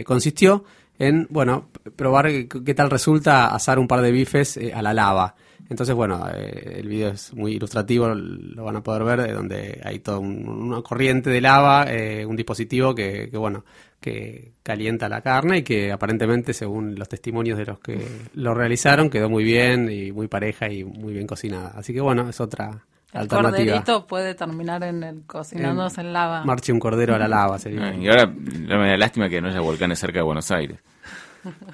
consistió 0.05 0.65
en, 0.99 1.27
bueno, 1.31 1.69
probar 1.97 2.29
qué, 2.29 2.75
tal 2.75 2.91
resulta 2.91 3.53
asar 3.55 3.81
un 3.81 3.89
par 3.89 4.01
de 4.01 4.13
bifes 4.13 4.59
a 4.73 4.83
la 4.83 4.95
lava. 4.95 5.35
Entonces, 5.71 5.95
bueno, 5.95 6.27
eh, 6.35 6.79
el 6.81 6.89
video 6.89 7.11
es 7.11 7.33
muy 7.33 7.53
ilustrativo, 7.55 8.09
lo 8.09 8.65
van 8.65 8.77
a 8.77 8.83
poder 8.83 9.05
ver, 9.05 9.23
de 9.23 9.33
donde 9.33 9.81
hay 9.85 10.01
toda 10.01 10.19
un- 10.19 10.47
una 10.49 10.83
corriente 10.83 11.31
de 11.31 11.41
lava, 11.41 11.87
eh, 11.89 12.27
un 12.27 12.35
dispositivo 12.37 12.95
que, 12.95 13.31
que, 13.31 13.37
bueno, 13.39 13.65
que 14.01 14.53
calienta 14.65 15.09
la 15.09 15.21
carne 15.21 15.59
y 15.59 15.63
que 15.63 15.93
aparentemente, 15.93 16.53
según 16.55 16.97
los 16.97 17.09
testimonios 17.09 17.57
de 17.57 17.67
los 17.67 17.79
que 17.79 18.05
lo 18.35 18.53
realizaron, 18.53 19.09
quedó 19.11 19.31
muy 19.31 19.45
bien 19.45 19.89
y 19.91 20.11
muy 20.13 20.27
pareja 20.27 20.69
y 20.69 20.83
muy 20.85 21.13
bien 21.15 21.27
cocinada. 21.29 21.69
Así 21.77 21.95
que, 21.95 22.01
bueno, 22.01 22.29
es 22.29 22.41
otra 22.41 22.85
El 23.13 23.21
alternativa. 23.21 23.57
corderito 23.81 24.07
puede 24.09 24.35
terminar 24.35 24.83
en 24.83 25.03
el 25.05 25.23
cocinándose 25.27 26.01
en 26.01 26.13
lava. 26.13 26.45
Marche 26.45 26.73
un 26.73 26.81
cordero 26.81 27.15
a 27.15 27.19
la 27.19 27.29
lava 27.29 27.59
sería. 27.61 27.89
Ah, 27.91 27.95
y 27.95 28.09
ahora 28.09 28.25
la 28.25 28.77
me 28.79 28.89
da 28.89 28.97
lástima 28.97 29.29
que 29.29 29.41
no 29.41 29.49
haya 29.49 29.61
volcanes 29.61 30.01
cerca 30.01 30.19
de 30.19 30.25
Buenos 30.25 30.51
Aires. 30.51 30.79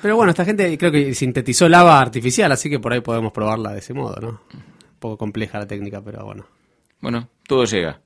Pero 0.00 0.16
bueno, 0.16 0.31
esta 0.31 0.44
gente 0.44 0.76
creo 0.79 0.92
que 0.92 1.14
sintetizó 1.14 1.68
lava 1.68 2.00
artificial, 2.00 2.52
así 2.52 2.70
que 2.70 2.79
por 2.79 2.92
ahí 2.92 3.00
podemos 3.00 3.33
probarla 3.33 3.72
de 3.72 3.79
ese 3.79 3.94
modo, 3.94 4.20
¿no? 4.20 4.29
Un 4.52 4.98
poco 4.98 5.18
compleja 5.18 5.59
la 5.59 5.66
técnica, 5.66 6.00
pero 6.02 6.24
bueno. 6.24 6.46
Bueno, 7.00 7.29
todo 7.46 7.64
llega. 7.64 8.00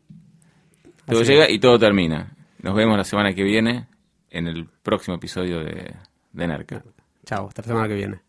Todo 1.06 1.20
Así 1.20 1.32
llega 1.32 1.50
y 1.50 1.58
todo 1.58 1.78
termina. 1.78 2.34
Nos 2.62 2.74
vemos 2.74 2.96
la 2.96 3.04
semana 3.04 3.34
que 3.34 3.42
viene 3.42 3.88
en 4.30 4.46
el 4.46 4.66
próximo 4.82 5.16
episodio 5.16 5.60
de, 5.60 5.94
de 6.32 6.46
Nerca. 6.46 6.82
Chao, 7.24 7.48
hasta 7.48 7.62
la 7.62 7.68
semana 7.68 7.88
que 7.88 7.94
viene. 7.94 8.20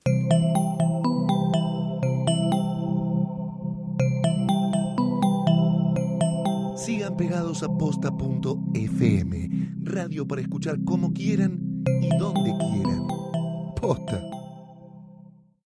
Sigan 6.78 7.16
pegados 7.16 7.64
a 7.64 7.68
posta.fm, 7.68 9.50
radio 9.84 10.28
para 10.28 10.42
escuchar 10.42 10.84
como 10.84 11.14
quieran 11.14 11.71
y 11.88 12.10
donde 12.18 12.56
quieran. 12.58 13.08
Posta. 13.80 14.41